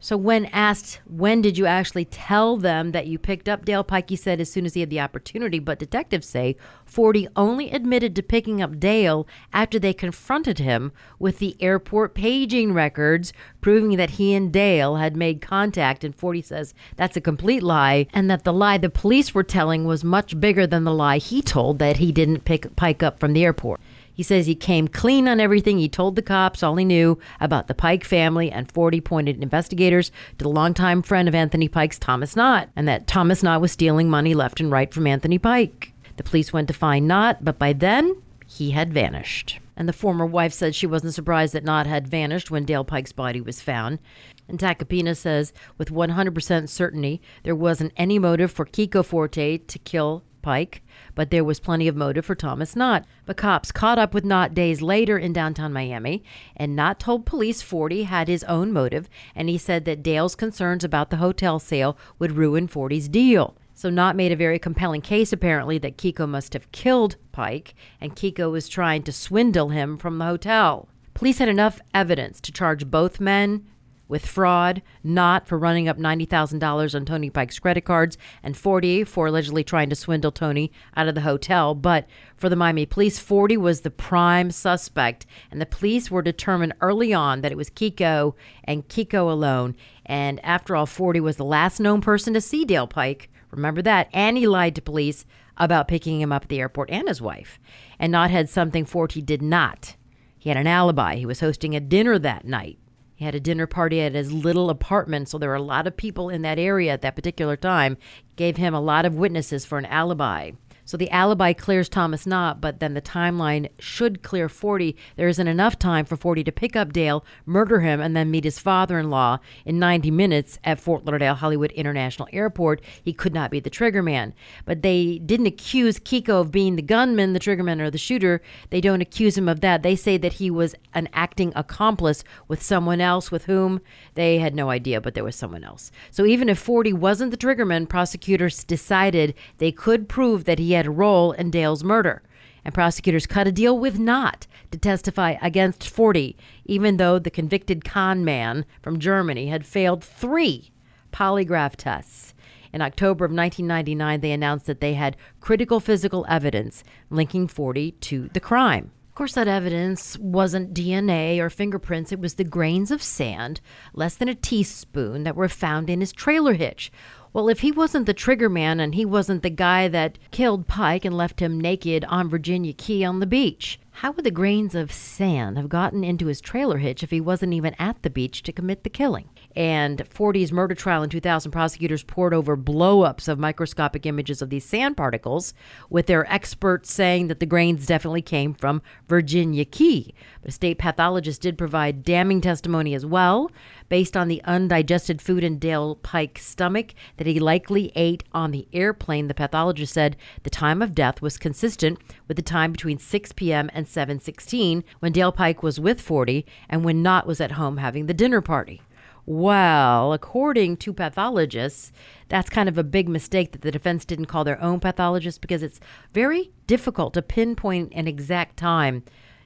So, 0.00 0.16
when 0.16 0.44
asked, 0.46 1.00
when 1.06 1.42
did 1.42 1.58
you 1.58 1.66
actually 1.66 2.04
tell 2.04 2.56
them 2.56 2.92
that 2.92 3.08
you 3.08 3.18
picked 3.18 3.48
up 3.48 3.64
Dale 3.64 3.82
Pike, 3.82 4.10
he 4.10 4.14
said 4.14 4.40
as 4.40 4.50
soon 4.50 4.64
as 4.64 4.74
he 4.74 4.80
had 4.80 4.90
the 4.90 5.00
opportunity. 5.00 5.58
But 5.58 5.80
detectives 5.80 6.28
say 6.28 6.56
Forti 6.84 7.26
only 7.34 7.68
admitted 7.72 8.14
to 8.14 8.22
picking 8.22 8.62
up 8.62 8.78
Dale 8.78 9.26
after 9.52 9.76
they 9.76 9.92
confronted 9.92 10.60
him 10.60 10.92
with 11.18 11.40
the 11.40 11.56
airport 11.60 12.14
paging 12.14 12.72
records, 12.72 13.32
proving 13.60 13.96
that 13.96 14.10
he 14.10 14.34
and 14.34 14.52
Dale 14.52 14.96
had 14.96 15.16
made 15.16 15.42
contact. 15.42 16.04
And 16.04 16.14
Forti 16.14 16.42
says 16.42 16.74
that's 16.94 17.16
a 17.16 17.20
complete 17.20 17.64
lie, 17.64 18.06
and 18.12 18.30
that 18.30 18.44
the 18.44 18.52
lie 18.52 18.78
the 18.78 18.90
police 18.90 19.34
were 19.34 19.42
telling 19.42 19.84
was 19.84 20.04
much 20.04 20.38
bigger 20.38 20.64
than 20.64 20.84
the 20.84 20.94
lie 20.94 21.18
he 21.18 21.42
told 21.42 21.80
that 21.80 21.96
he 21.96 22.12
didn't 22.12 22.44
pick 22.44 22.76
Pike 22.76 23.02
up 23.02 23.18
from 23.18 23.32
the 23.32 23.44
airport. 23.44 23.80
He 24.18 24.24
says 24.24 24.46
he 24.46 24.56
came 24.56 24.88
clean 24.88 25.28
on 25.28 25.38
everything. 25.38 25.78
He 25.78 25.88
told 25.88 26.16
the 26.16 26.22
cops 26.22 26.64
all 26.64 26.74
he 26.74 26.84
knew 26.84 27.20
about 27.38 27.68
the 27.68 27.72
Pike 27.74 28.02
family, 28.02 28.50
and 28.50 28.68
Forti 28.68 29.00
pointed 29.00 29.40
investigators 29.40 30.10
to 30.38 30.42
the 30.42 30.48
longtime 30.48 31.02
friend 31.02 31.28
of 31.28 31.36
Anthony 31.36 31.68
Pike's, 31.68 32.00
Thomas 32.00 32.34
Knott, 32.34 32.68
and 32.74 32.88
that 32.88 33.06
Thomas 33.06 33.44
Knott 33.44 33.60
was 33.60 33.70
stealing 33.70 34.10
money 34.10 34.34
left 34.34 34.58
and 34.58 34.72
right 34.72 34.92
from 34.92 35.06
Anthony 35.06 35.38
Pike. 35.38 35.92
The 36.16 36.24
police 36.24 36.52
went 36.52 36.66
to 36.66 36.74
find 36.74 37.06
Knott, 37.06 37.44
but 37.44 37.60
by 37.60 37.72
then, 37.72 38.20
he 38.44 38.72
had 38.72 38.92
vanished. 38.92 39.60
And 39.76 39.88
the 39.88 39.92
former 39.92 40.26
wife 40.26 40.52
said 40.52 40.74
she 40.74 40.88
wasn't 40.88 41.14
surprised 41.14 41.54
that 41.54 41.62
Knott 41.62 41.86
had 41.86 42.08
vanished 42.08 42.50
when 42.50 42.64
Dale 42.64 42.82
Pike's 42.82 43.12
body 43.12 43.40
was 43.40 43.60
found. 43.60 44.00
And 44.48 44.58
Tacopina 44.58 45.16
says 45.16 45.52
with 45.76 45.92
100% 45.92 46.68
certainty 46.68 47.22
there 47.44 47.54
wasn't 47.54 47.92
any 47.96 48.18
motive 48.18 48.50
for 48.50 48.66
Kiko 48.66 49.04
Forti 49.04 49.58
to 49.58 49.78
kill 49.78 50.24
Pike, 50.42 50.82
but 51.14 51.30
there 51.30 51.44
was 51.44 51.60
plenty 51.60 51.88
of 51.88 51.96
motive 51.96 52.24
for 52.24 52.34
Thomas 52.34 52.74
Knott. 52.76 53.04
The 53.26 53.34
cops 53.34 53.72
caught 53.72 53.98
up 53.98 54.14
with 54.14 54.24
Knott 54.24 54.54
days 54.54 54.80
later 54.80 55.18
in 55.18 55.32
downtown 55.32 55.72
Miami, 55.72 56.22
and 56.56 56.74
Knott 56.74 57.00
told 57.00 57.26
police 57.26 57.62
Forti 57.62 58.04
had 58.04 58.28
his 58.28 58.44
own 58.44 58.72
motive, 58.72 59.08
and 59.34 59.48
he 59.48 59.58
said 59.58 59.84
that 59.84 60.02
Dale's 60.02 60.34
concerns 60.34 60.84
about 60.84 61.10
the 61.10 61.16
hotel 61.16 61.58
sale 61.58 61.96
would 62.18 62.32
ruin 62.32 62.66
Forti's 62.66 63.08
deal. 63.08 63.56
So 63.74 63.90
Knott 63.90 64.16
made 64.16 64.32
a 64.32 64.36
very 64.36 64.58
compelling 64.58 65.02
case 65.02 65.32
apparently 65.32 65.78
that 65.78 65.96
Kiko 65.96 66.28
must 66.28 66.52
have 66.52 66.72
killed 66.72 67.16
Pike, 67.30 67.74
and 68.00 68.16
Kiko 68.16 68.50
was 68.50 68.68
trying 68.68 69.04
to 69.04 69.12
swindle 69.12 69.68
him 69.68 69.96
from 69.96 70.18
the 70.18 70.24
hotel. 70.24 70.88
Police 71.14 71.38
had 71.38 71.48
enough 71.48 71.80
evidence 71.94 72.40
to 72.40 72.52
charge 72.52 72.90
both 72.90 73.20
men 73.20 73.66
with 74.08 74.26
fraud, 74.26 74.82
Knott 75.04 75.46
for 75.46 75.58
running 75.58 75.88
up 75.88 75.98
$90,000 75.98 76.94
on 76.94 77.04
Tony 77.04 77.30
Pike's 77.30 77.58
credit 77.58 77.84
cards, 77.84 78.18
and 78.42 78.56
Forti 78.56 79.04
for 79.04 79.26
allegedly 79.26 79.62
trying 79.62 79.90
to 79.90 79.96
swindle 79.96 80.32
Tony 80.32 80.72
out 80.96 81.08
of 81.08 81.14
the 81.14 81.20
hotel. 81.20 81.74
But 81.74 82.06
for 82.36 82.48
the 82.48 82.56
Miami 82.56 82.86
police, 82.86 83.18
Forti 83.18 83.56
was 83.56 83.82
the 83.82 83.90
prime 83.90 84.50
suspect, 84.50 85.26
and 85.50 85.60
the 85.60 85.66
police 85.66 86.10
were 86.10 86.22
determined 86.22 86.74
early 86.80 87.12
on 87.12 87.42
that 87.42 87.52
it 87.52 87.58
was 87.58 87.70
Kiko 87.70 88.34
and 88.64 88.88
Kiko 88.88 89.30
alone. 89.30 89.76
And 90.06 90.44
after 90.44 90.74
all, 90.74 90.86
Forti 90.86 91.20
was 91.20 91.36
the 91.36 91.44
last 91.44 91.78
known 91.78 92.00
person 92.00 92.34
to 92.34 92.40
see 92.40 92.64
Dale 92.64 92.86
Pike 92.86 93.28
Remember 93.50 93.82
that? 93.82 94.08
And 94.12 94.36
he 94.36 94.46
lied 94.46 94.74
to 94.74 94.82
police 94.82 95.24
about 95.56 95.88
picking 95.88 96.20
him 96.20 96.32
up 96.32 96.44
at 96.44 96.48
the 96.48 96.60
airport 96.60 96.90
and 96.90 97.08
his 97.08 97.20
wife. 97.20 97.58
And 97.98 98.12
Knott 98.12 98.30
had 98.30 98.48
something 98.48 98.84
Forti 98.84 99.22
did 99.22 99.42
not. 99.42 99.96
He 100.38 100.50
had 100.50 100.58
an 100.58 100.66
alibi. 100.66 101.16
He 101.16 101.26
was 101.26 101.40
hosting 101.40 101.74
a 101.74 101.80
dinner 101.80 102.18
that 102.18 102.44
night. 102.44 102.78
He 103.18 103.24
had 103.24 103.34
a 103.34 103.40
dinner 103.40 103.66
party 103.66 104.00
at 104.00 104.14
his 104.14 104.32
little 104.32 104.70
apartment, 104.70 105.28
so 105.28 105.38
there 105.38 105.48
were 105.48 105.56
a 105.56 105.60
lot 105.60 105.88
of 105.88 105.96
people 105.96 106.28
in 106.28 106.42
that 106.42 106.56
area 106.56 106.92
at 106.92 107.02
that 107.02 107.16
particular 107.16 107.56
time. 107.56 107.96
Gave 108.36 108.58
him 108.58 108.74
a 108.74 108.80
lot 108.80 109.04
of 109.04 109.16
witnesses 109.16 109.66
for 109.66 109.76
an 109.76 109.86
alibi. 109.86 110.52
So 110.88 110.96
the 110.96 111.10
alibi 111.10 111.52
clears 111.52 111.86
Thomas 111.90 112.26
Knott, 112.26 112.62
but 112.62 112.80
then 112.80 112.94
the 112.94 113.02
timeline 113.02 113.68
should 113.78 114.22
clear 114.22 114.48
Forti. 114.48 114.96
There 115.16 115.28
isn't 115.28 115.46
enough 115.46 115.78
time 115.78 116.06
for 116.06 116.16
Forti 116.16 116.42
to 116.44 116.50
pick 116.50 116.74
up 116.74 116.94
Dale, 116.94 117.26
murder 117.44 117.80
him, 117.80 118.00
and 118.00 118.16
then 118.16 118.30
meet 118.30 118.44
his 118.44 118.58
father 118.58 118.98
in 118.98 119.10
law 119.10 119.38
in 119.66 119.78
90 119.78 120.10
minutes 120.10 120.58
at 120.64 120.80
Fort 120.80 121.04
Lauderdale 121.04 121.34
Hollywood 121.34 121.72
International 121.72 122.26
Airport. 122.32 122.80
He 123.04 123.12
could 123.12 123.34
not 123.34 123.50
be 123.50 123.60
the 123.60 123.68
trigger 123.68 124.02
man. 124.02 124.32
But 124.64 124.80
they 124.80 125.18
didn't 125.18 125.44
accuse 125.44 125.98
Kiko 125.98 126.40
of 126.40 126.50
being 126.50 126.76
the 126.76 126.80
gunman, 126.80 127.34
the 127.34 127.38
triggerman, 127.38 127.82
or 127.82 127.90
the 127.90 127.98
shooter. 127.98 128.40
They 128.70 128.80
don't 128.80 129.02
accuse 129.02 129.36
him 129.36 129.46
of 129.46 129.60
that. 129.60 129.82
They 129.82 129.94
say 129.94 130.16
that 130.16 130.32
he 130.32 130.50
was 130.50 130.74
an 130.94 131.10
acting 131.12 131.52
accomplice 131.54 132.24
with 132.48 132.62
someone 132.62 133.02
else 133.02 133.30
with 133.30 133.44
whom 133.44 133.82
they 134.14 134.38
had 134.38 134.54
no 134.54 134.70
idea, 134.70 135.02
but 135.02 135.12
there 135.12 135.22
was 135.22 135.36
someone 135.36 135.64
else. 135.64 135.92
So 136.10 136.24
even 136.24 136.48
if 136.48 136.58
Forti 136.58 136.94
wasn't 136.94 137.30
the 137.30 137.36
triggerman, 137.36 137.90
prosecutors 137.90 138.64
decided 138.64 139.34
they 139.58 139.70
could 139.70 140.08
prove 140.08 140.44
that 140.44 140.58
he 140.58 140.77
had 140.78 140.86
a 140.86 140.90
role 140.90 141.32
in 141.32 141.50
Dale's 141.50 141.84
murder. 141.84 142.22
And 142.64 142.74
prosecutors 142.74 143.26
cut 143.26 143.46
a 143.46 143.52
deal 143.52 143.78
with 143.78 143.98
Knott 143.98 144.46
to 144.70 144.78
testify 144.78 145.36
against 145.40 145.88
Forti, 145.88 146.36
even 146.64 146.96
though 146.96 147.18
the 147.18 147.30
convicted 147.30 147.84
con 147.84 148.24
man 148.24 148.64
from 148.82 148.98
Germany 148.98 149.48
had 149.48 149.66
failed 149.66 150.02
three 150.02 150.72
polygraph 151.12 151.76
tests. 151.76 152.34
In 152.72 152.82
October 152.82 153.24
of 153.24 153.32
1999, 153.32 154.20
they 154.20 154.32
announced 154.32 154.66
that 154.66 154.80
they 154.80 154.94
had 154.94 155.16
critical 155.40 155.80
physical 155.80 156.26
evidence 156.28 156.84
linking 157.10 157.48
Forti 157.48 157.92
to 157.92 158.28
the 158.34 158.40
crime. 158.40 158.90
Of 159.08 159.14
course, 159.14 159.34
that 159.34 159.48
evidence 159.48 160.16
wasn't 160.18 160.74
DNA 160.74 161.38
or 161.38 161.50
fingerprints, 161.50 162.12
it 162.12 162.20
was 162.20 162.34
the 162.34 162.44
grains 162.44 162.90
of 162.90 163.02
sand, 163.02 163.60
less 163.94 164.14
than 164.14 164.28
a 164.28 164.34
teaspoon, 164.34 165.24
that 165.24 165.34
were 165.34 165.48
found 165.48 165.90
in 165.90 166.00
his 166.00 166.12
trailer 166.12 166.52
hitch, 166.52 166.92
well, 167.32 167.48
if 167.48 167.60
he 167.60 167.72
wasn't 167.72 168.06
the 168.06 168.14
trigger 168.14 168.48
man 168.48 168.80
and 168.80 168.94
he 168.94 169.04
wasn't 169.04 169.42
the 169.42 169.50
guy 169.50 169.88
that 169.88 170.18
killed 170.30 170.66
Pike 170.66 171.04
and 171.04 171.16
left 171.16 171.40
him 171.40 171.60
naked 171.60 172.04
on 172.04 172.28
Virginia 172.28 172.72
Key 172.72 173.04
on 173.04 173.20
the 173.20 173.26
beach, 173.26 173.78
how 173.90 174.12
would 174.12 174.24
the 174.24 174.30
grains 174.30 174.74
of 174.74 174.92
sand 174.92 175.56
have 175.56 175.68
gotten 175.68 176.04
into 176.04 176.26
his 176.26 176.40
trailer 176.40 176.78
hitch 176.78 177.02
if 177.02 177.10
he 177.10 177.20
wasn't 177.20 177.52
even 177.52 177.74
at 177.78 178.02
the 178.02 178.10
beach 178.10 178.42
to 178.44 178.52
commit 178.52 178.84
the 178.84 178.90
killing? 178.90 179.28
And 179.58 180.06
Forti's 180.08 180.52
murder 180.52 180.76
trial 180.76 181.02
in 181.02 181.10
2000, 181.10 181.50
prosecutors 181.50 182.04
pored 182.04 182.32
over 182.32 182.54
blow-ups 182.54 183.26
of 183.26 183.40
microscopic 183.40 184.06
images 184.06 184.40
of 184.40 184.50
these 184.50 184.64
sand 184.64 184.96
particles, 184.96 185.52
with 185.90 186.06
their 186.06 186.32
experts 186.32 186.92
saying 186.92 187.26
that 187.26 187.40
the 187.40 187.44
grains 187.46 187.84
definitely 187.84 188.22
came 188.22 188.54
from 188.54 188.82
Virginia 189.08 189.64
Key. 189.64 190.14
But 190.40 190.50
a 190.50 190.52
state 190.52 190.78
pathologist 190.78 191.42
did 191.42 191.58
provide 191.58 192.04
damning 192.04 192.40
testimony 192.40 192.94
as 192.94 193.04
well, 193.04 193.50
based 193.88 194.16
on 194.16 194.28
the 194.28 194.40
undigested 194.44 195.20
food 195.20 195.42
in 195.42 195.58
Dale 195.58 195.96
Pike's 195.96 196.46
stomach 196.46 196.94
that 197.16 197.26
he 197.26 197.40
likely 197.40 197.90
ate 197.96 198.22
on 198.32 198.52
the 198.52 198.68
airplane. 198.72 199.26
The 199.26 199.34
pathologist 199.34 199.92
said 199.92 200.16
the 200.44 200.50
time 200.50 200.80
of 200.80 200.94
death 200.94 201.20
was 201.20 201.36
consistent 201.36 201.98
with 202.28 202.36
the 202.36 202.44
time 202.44 202.70
between 202.70 202.98
6 202.98 203.32
p.m. 203.32 203.70
and 203.74 203.86
7:16 203.86 204.84
when 205.00 205.10
Dale 205.10 205.32
Pike 205.32 205.64
was 205.64 205.80
with 205.80 206.00
Forti 206.00 206.46
and 206.68 206.84
when 206.84 207.02
Knott 207.02 207.26
was 207.26 207.40
at 207.40 207.52
home 207.52 207.78
having 207.78 208.06
the 208.06 208.14
dinner 208.14 208.40
party. 208.40 208.82
Well, 209.30 210.14
according 210.14 210.78
to 210.78 210.94
pathologists, 210.94 211.92
that's 212.30 212.48
kind 212.48 212.66
of 212.66 212.78
a 212.78 212.82
big 212.82 213.10
mistake 213.10 213.52
that 213.52 213.60
the 213.60 213.70
defense 213.70 214.06
didn't 214.06 214.24
call 214.24 214.42
their 214.42 214.58
own 214.58 214.80
pathologist 214.80 215.42
because 215.42 215.62
it's 215.62 215.80
very 216.14 216.50
difficult 216.66 217.12
to 217.12 217.20
pinpoint 217.20 217.92
an 217.94 218.08
exact 218.08 218.56
time 218.56 219.02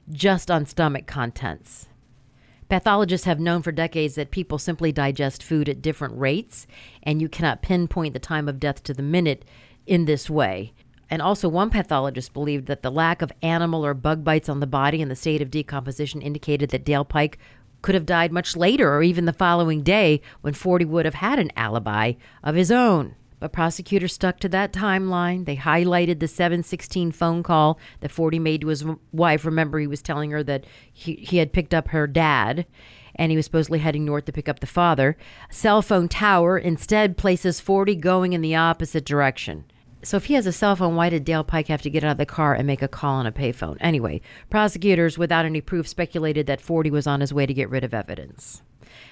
just 0.09 0.49
on 0.49 0.65
stomach 0.65 1.05
contents. 1.05 1.89
Pathologists 2.69 3.27
have 3.27 3.41
known 3.41 3.61
for 3.61 3.73
decades 3.73 4.15
that 4.15 4.31
people 4.31 4.57
simply 4.57 4.93
digest 4.93 5.43
food 5.43 5.67
at 5.67 5.81
different 5.81 6.17
rates, 6.17 6.65
and 7.03 7.21
you 7.21 7.27
cannot 7.27 7.61
pinpoint 7.61 8.13
the 8.13 8.19
time 8.19 8.47
of 8.47 8.61
death 8.61 8.83
to 8.83 8.93
the 8.93 9.03
minute 9.03 9.43
in 9.85 10.05
this 10.05 10.29
way. 10.29 10.71
And 11.09 11.21
also, 11.21 11.49
one 11.49 11.69
pathologist 11.69 12.31
believed 12.31 12.67
that 12.67 12.83
the 12.83 12.89
lack 12.89 13.21
of 13.21 13.33
animal 13.41 13.85
or 13.85 13.93
bug 13.93 14.23
bites 14.23 14.47
on 14.47 14.61
the 14.61 14.65
body 14.65 15.01
and 15.01 15.11
the 15.11 15.15
state 15.17 15.41
of 15.41 15.51
decomposition 15.51 16.21
indicated 16.21 16.69
that 16.69 16.85
Dale 16.85 17.03
Pike 17.03 17.37
could 17.83 17.93
have 17.93 18.07
died 18.07 18.31
much 18.31 18.55
later 18.55 18.91
or 18.91 19.03
even 19.03 19.25
the 19.25 19.33
following 19.33 19.83
day 19.83 20.21
when 20.41 20.55
Forti 20.55 20.85
would 20.85 21.05
have 21.05 21.13
had 21.13 21.37
an 21.37 21.51
alibi 21.55 22.13
of 22.43 22.55
his 22.55 22.71
own. 22.71 23.13
But 23.39 23.51
prosecutors 23.51 24.13
stuck 24.13 24.39
to 24.39 24.49
that 24.49 24.71
timeline. 24.71 25.45
They 25.45 25.57
highlighted 25.57 26.19
the 26.19 26.29
716 26.29 27.11
phone 27.11 27.43
call 27.43 27.77
that 27.99 28.09
Forti 28.09 28.39
made 28.39 28.61
to 28.61 28.67
his 28.67 28.85
wife. 29.11 29.45
Remember, 29.45 29.79
he 29.79 29.85
was 29.85 30.01
telling 30.01 30.31
her 30.31 30.41
that 30.43 30.65
he, 30.91 31.15
he 31.15 31.37
had 31.37 31.53
picked 31.53 31.73
up 31.73 31.89
her 31.89 32.07
dad 32.07 32.65
and 33.15 33.31
he 33.31 33.35
was 33.35 33.45
supposedly 33.45 33.79
heading 33.79 34.05
north 34.05 34.25
to 34.25 34.31
pick 34.31 34.47
up 34.47 34.61
the 34.61 34.65
father. 34.65 35.17
Cell 35.49 35.81
phone 35.81 36.07
tower 36.07 36.57
instead 36.57 37.17
places 37.17 37.59
Forti 37.59 37.95
going 37.95 38.33
in 38.33 38.41
the 38.41 38.55
opposite 38.55 39.05
direction. 39.05 39.65
So 40.03 40.17
if 40.17 40.25
he 40.25 40.33
has 40.33 40.45
a 40.45 40.51
cell 40.51 40.75
phone, 40.75 40.95
why 40.95 41.09
did 41.09 41.23
Dale 41.23 41.45
Pike 41.45 41.67
have 41.67 41.81
to 41.83 41.89
get 41.89 42.03
out 42.03 42.11
of 42.11 42.17
the 42.17 42.25
car 42.25 42.53
and 42.53 42.67
make 42.67 42.81
a 42.81 42.89
call 42.89 43.15
on 43.15 43.25
a 43.25 43.31
payphone? 43.31 43.77
Anyway, 43.79 44.19
prosecutors, 44.49 45.17
without 45.17 45.45
any 45.45 45.61
proof, 45.61 45.87
speculated 45.87 46.45
that 46.47 46.59
Forti 46.59 46.91
was 46.91 47.07
on 47.07 47.21
his 47.21 47.33
way 47.33 47.45
to 47.45 47.53
get 47.53 47.69
rid 47.69 47.85
of 47.85 47.93
evidence. 47.93 48.63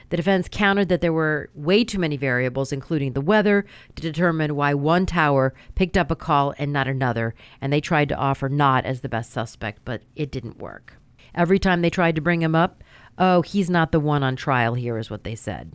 The 0.10 0.18
defense 0.18 0.50
countered 0.52 0.90
that 0.90 1.00
there 1.00 1.14
were 1.14 1.50
way 1.56 1.86
too 1.86 1.98
many 1.98 2.18
variables, 2.18 2.74
including 2.74 3.14
the 3.14 3.22
weather, 3.22 3.66
to 3.96 4.02
determine 4.02 4.56
why 4.56 4.74
one 4.74 5.06
tower 5.06 5.54
picked 5.76 5.96
up 5.96 6.12
a 6.12 6.16
call 6.16 6.54
and 6.58 6.74
not 6.74 6.88
another, 6.90 7.34
and 7.62 7.72
they 7.72 7.80
tried 7.80 8.10
to 8.10 8.18
offer 8.18 8.50
Knott 8.50 8.86
as 8.86 9.00
the 9.00 9.10
best 9.10 9.32
suspect, 9.32 9.80
but 9.86 10.02
it 10.18 10.30
didn't 10.30 10.60
work. 10.60 10.98
Every 11.34 11.58
time 11.58 11.82
they 11.82 11.90
tried 11.90 12.16
to 12.16 12.22
bring 12.22 12.42
him 12.42 12.54
up, 12.54 12.84
oh, 13.18 13.42
he's 13.42 13.70
not 13.70 13.94
the 13.94 14.02
one 14.02 14.24
on 14.24 14.36
trial 14.36 14.74
here, 14.74 14.98
is 14.98 15.10
what 15.10 15.24
they 15.24 15.36
said. 15.36 15.72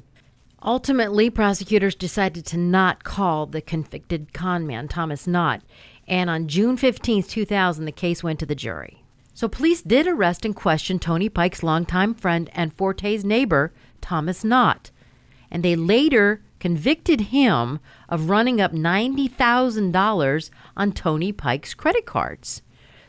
Ultimately, 0.62 1.30
prosecutors 1.30 1.94
decided 1.94 2.46
to 2.46 2.56
not 2.56 3.04
call 3.04 3.46
the 3.46 3.60
convicted 3.60 4.32
conman, 4.32 4.88
Thomas 4.88 5.26
Knott, 5.26 5.62
and 6.08 6.30
on 6.30 6.48
June 6.48 6.76
15, 6.76 7.24
2000, 7.24 7.84
the 7.84 7.92
case 7.92 8.22
went 8.22 8.38
to 8.40 8.46
the 8.46 8.54
jury. 8.54 9.02
So 9.34 9.48
police 9.48 9.82
did 9.82 10.06
arrest 10.06 10.44
and 10.46 10.56
question 10.56 10.98
Tony 10.98 11.28
Pike's 11.28 11.62
longtime 11.62 12.14
friend 12.14 12.48
and 12.54 12.74
Forti's 12.76 13.24
neighbor, 13.24 13.72
Thomas 14.00 14.42
Knott, 14.42 14.90
and 15.50 15.62
they 15.62 15.76
later 15.76 16.42
convicted 16.58 17.20
him 17.20 17.78
of 18.08 18.30
running 18.30 18.60
up 18.60 18.72
$90,000 18.72 20.50
on 20.76 20.92
Tony 20.92 21.32
Pike's 21.32 21.74
credit 21.74 22.06
cards. 22.06 22.62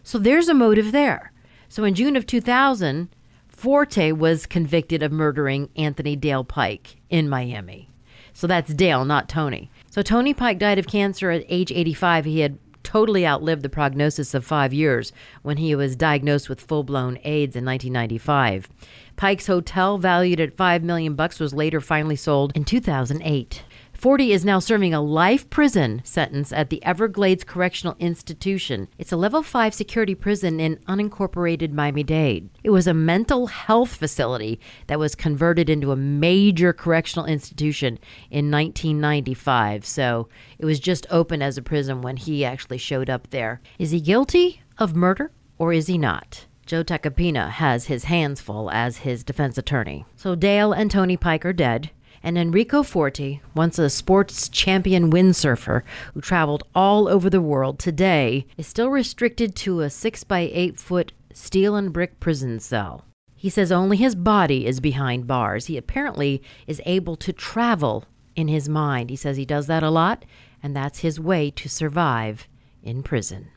So 0.04 0.18
there's 0.18 0.50
a 0.50 0.54
motive 0.54 0.92
there. 0.92 1.32
So 1.70 1.86
in 1.86 1.96
June 1.96 2.16
of 2.16 2.26
2000, 2.26 3.10
Forti 3.58 4.12
was 4.12 4.46
convicted 4.46 5.02
of 5.02 5.12
murdering 5.12 5.70
Anthony 5.76 6.16
Dale 6.16 6.44
Pike 6.44 6.98
in 7.10 7.28
Miami. 7.28 7.90
So 8.32 8.46
that's 8.46 8.72
Dale, 8.72 9.04
not 9.04 9.28
Tony. 9.28 9.72
So 9.90 10.04
Tony 10.04 10.36
Pike 10.36 10.60
died 10.60 10.78
of 10.78 10.86
cancer 10.86 11.32
at 11.32 11.44
age 11.50 11.72
85. 11.72 12.26
He 12.26 12.42
had 12.42 12.60
totally 12.84 13.26
outlived 13.26 13.64
the 13.64 13.70
prognosis 13.70 14.36
of 14.36 14.46
five 14.46 14.76
years 14.76 15.12
when 15.42 15.58
he 15.58 15.74
was 15.74 15.96
diagnosed 15.96 16.50
with 16.50 16.62
full-blown 16.62 17.18
AIDS 17.24 17.56
in 17.56 17.66
1995. 17.66 18.70
Pike's 19.16 19.48
hotel, 19.48 19.98
valued 19.98 20.40
at 20.40 20.56
five 20.56 20.84
million 20.84 21.16
bucks, 21.16 21.40
was 21.40 21.52
later 21.52 21.82
finally 21.82 22.16
sold 22.16 22.56
in 22.56 22.64
2008. 22.64 23.64
Forti 23.98 24.32
is 24.32 24.46
now 24.46 24.60
serving 24.60 24.94
a 24.94 25.02
life 25.02 25.50
prison 25.50 26.04
sentence 26.04 26.54
at 26.54 26.70
the 26.70 26.84
Everglades 26.86 27.44
Correctional 27.44 27.96
Institution. 27.98 28.88
It's 29.00 29.12
a 29.12 29.18
level 29.18 29.42
5 29.42 29.74
security 29.74 30.14
prison 30.14 30.60
in 30.60 30.78
unincorporated 30.88 31.72
Miami 31.72 32.04
Dade. 32.04 32.48
It 32.64 32.70
was 32.70 32.86
a 32.86 32.94
mental 32.94 33.48
health 33.48 33.96
facility 33.96 34.60
that 34.86 35.00
was 35.00 35.16
converted 35.16 35.68
into 35.68 35.92
a 35.92 35.96
major 35.96 36.74
correctional 36.74 37.26
institution 37.26 37.98
in 38.30 38.52
1995. 38.52 39.84
So 39.84 40.30
it 40.60 40.66
was 40.66 40.80
just 40.80 41.08
open 41.10 41.42
as 41.42 41.58
a 41.58 41.64
prison 41.64 42.04
when 42.04 42.18
he 42.18 42.46
actually 42.46 42.78
showed 42.78 43.10
up 43.10 43.32
there. 43.32 43.62
Is 43.80 43.90
he 43.90 44.00
guilty 44.00 44.62
of 44.78 44.96
murder 44.96 45.32
or 45.58 45.74
is 45.74 45.88
he 45.88 45.98
not? 45.98 46.46
Joe 46.68 46.84
Tacopina 46.84 47.50
has 47.50 47.86
his 47.86 48.04
hands 48.04 48.42
full 48.42 48.70
as 48.70 48.98
his 48.98 49.24
defense 49.24 49.58
attorney. 49.58 50.06
So 50.18 50.36
Dale 50.36 50.72
and 50.72 50.92
Tony 50.92 51.18
Pike 51.18 51.46
are 51.46 51.54
dead 51.54 51.90
and 52.28 52.38
Enrico 52.38 52.84
Forti, 52.84 53.42
once 53.56 53.80
a 53.80 53.90
sports 53.90 54.50
champion 54.50 55.10
windsurfer 55.10 55.84
who 56.14 56.20
traveled 56.20 56.66
all 56.76 57.08
over 57.08 57.30
the 57.30 57.40
world, 57.40 57.80
today 57.80 58.46
is 58.58 58.68
still 58.68 58.90
restricted 58.90 59.56
to 59.56 59.80
a 59.80 59.90
6 59.90 60.26
by 60.26 60.40
8 60.52 60.78
foot 60.78 61.14
steel 61.34 61.78
and 61.78 61.94
brick 61.94 62.20
prison 62.20 62.60
cell. 62.60 63.06
He 63.34 63.50
says 63.50 63.72
only 63.72 63.96
his 63.96 64.14
body 64.14 64.66
is 64.66 64.82
behind 64.82 65.26
bars. 65.26 65.68
He 65.68 65.78
apparently 65.78 66.44
is 66.68 66.82
able 66.86 67.16
to 67.16 67.32
travel 67.32 68.04
in 68.36 68.50
his 68.50 68.68
mind. 68.68 69.10
He 69.10 69.16
says 69.16 69.38
he 69.38 69.46
does 69.46 69.68
that 69.68 69.82
a 69.82 69.90
lot, 69.90 70.26
and 70.62 70.76
that's 70.76 71.00
his 71.00 71.22
way 71.22 71.50
to 71.52 71.70
survive 71.70 72.50
in 72.84 73.04
prison. 73.04 73.48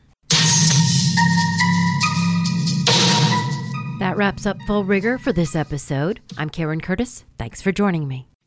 That 3.99 4.13
wraps 4.15 4.45
up 4.45 4.61
Full 4.65 4.85
Rigor 4.85 5.17
for 5.17 5.33
this 5.33 5.57
episode. 5.57 6.21
I'm 6.37 6.49
Karen 6.49 6.79
Curtis. 6.79 7.25
Thanks 7.37 7.61
for 7.61 7.73
joining 7.73 8.07
me. 8.07 8.30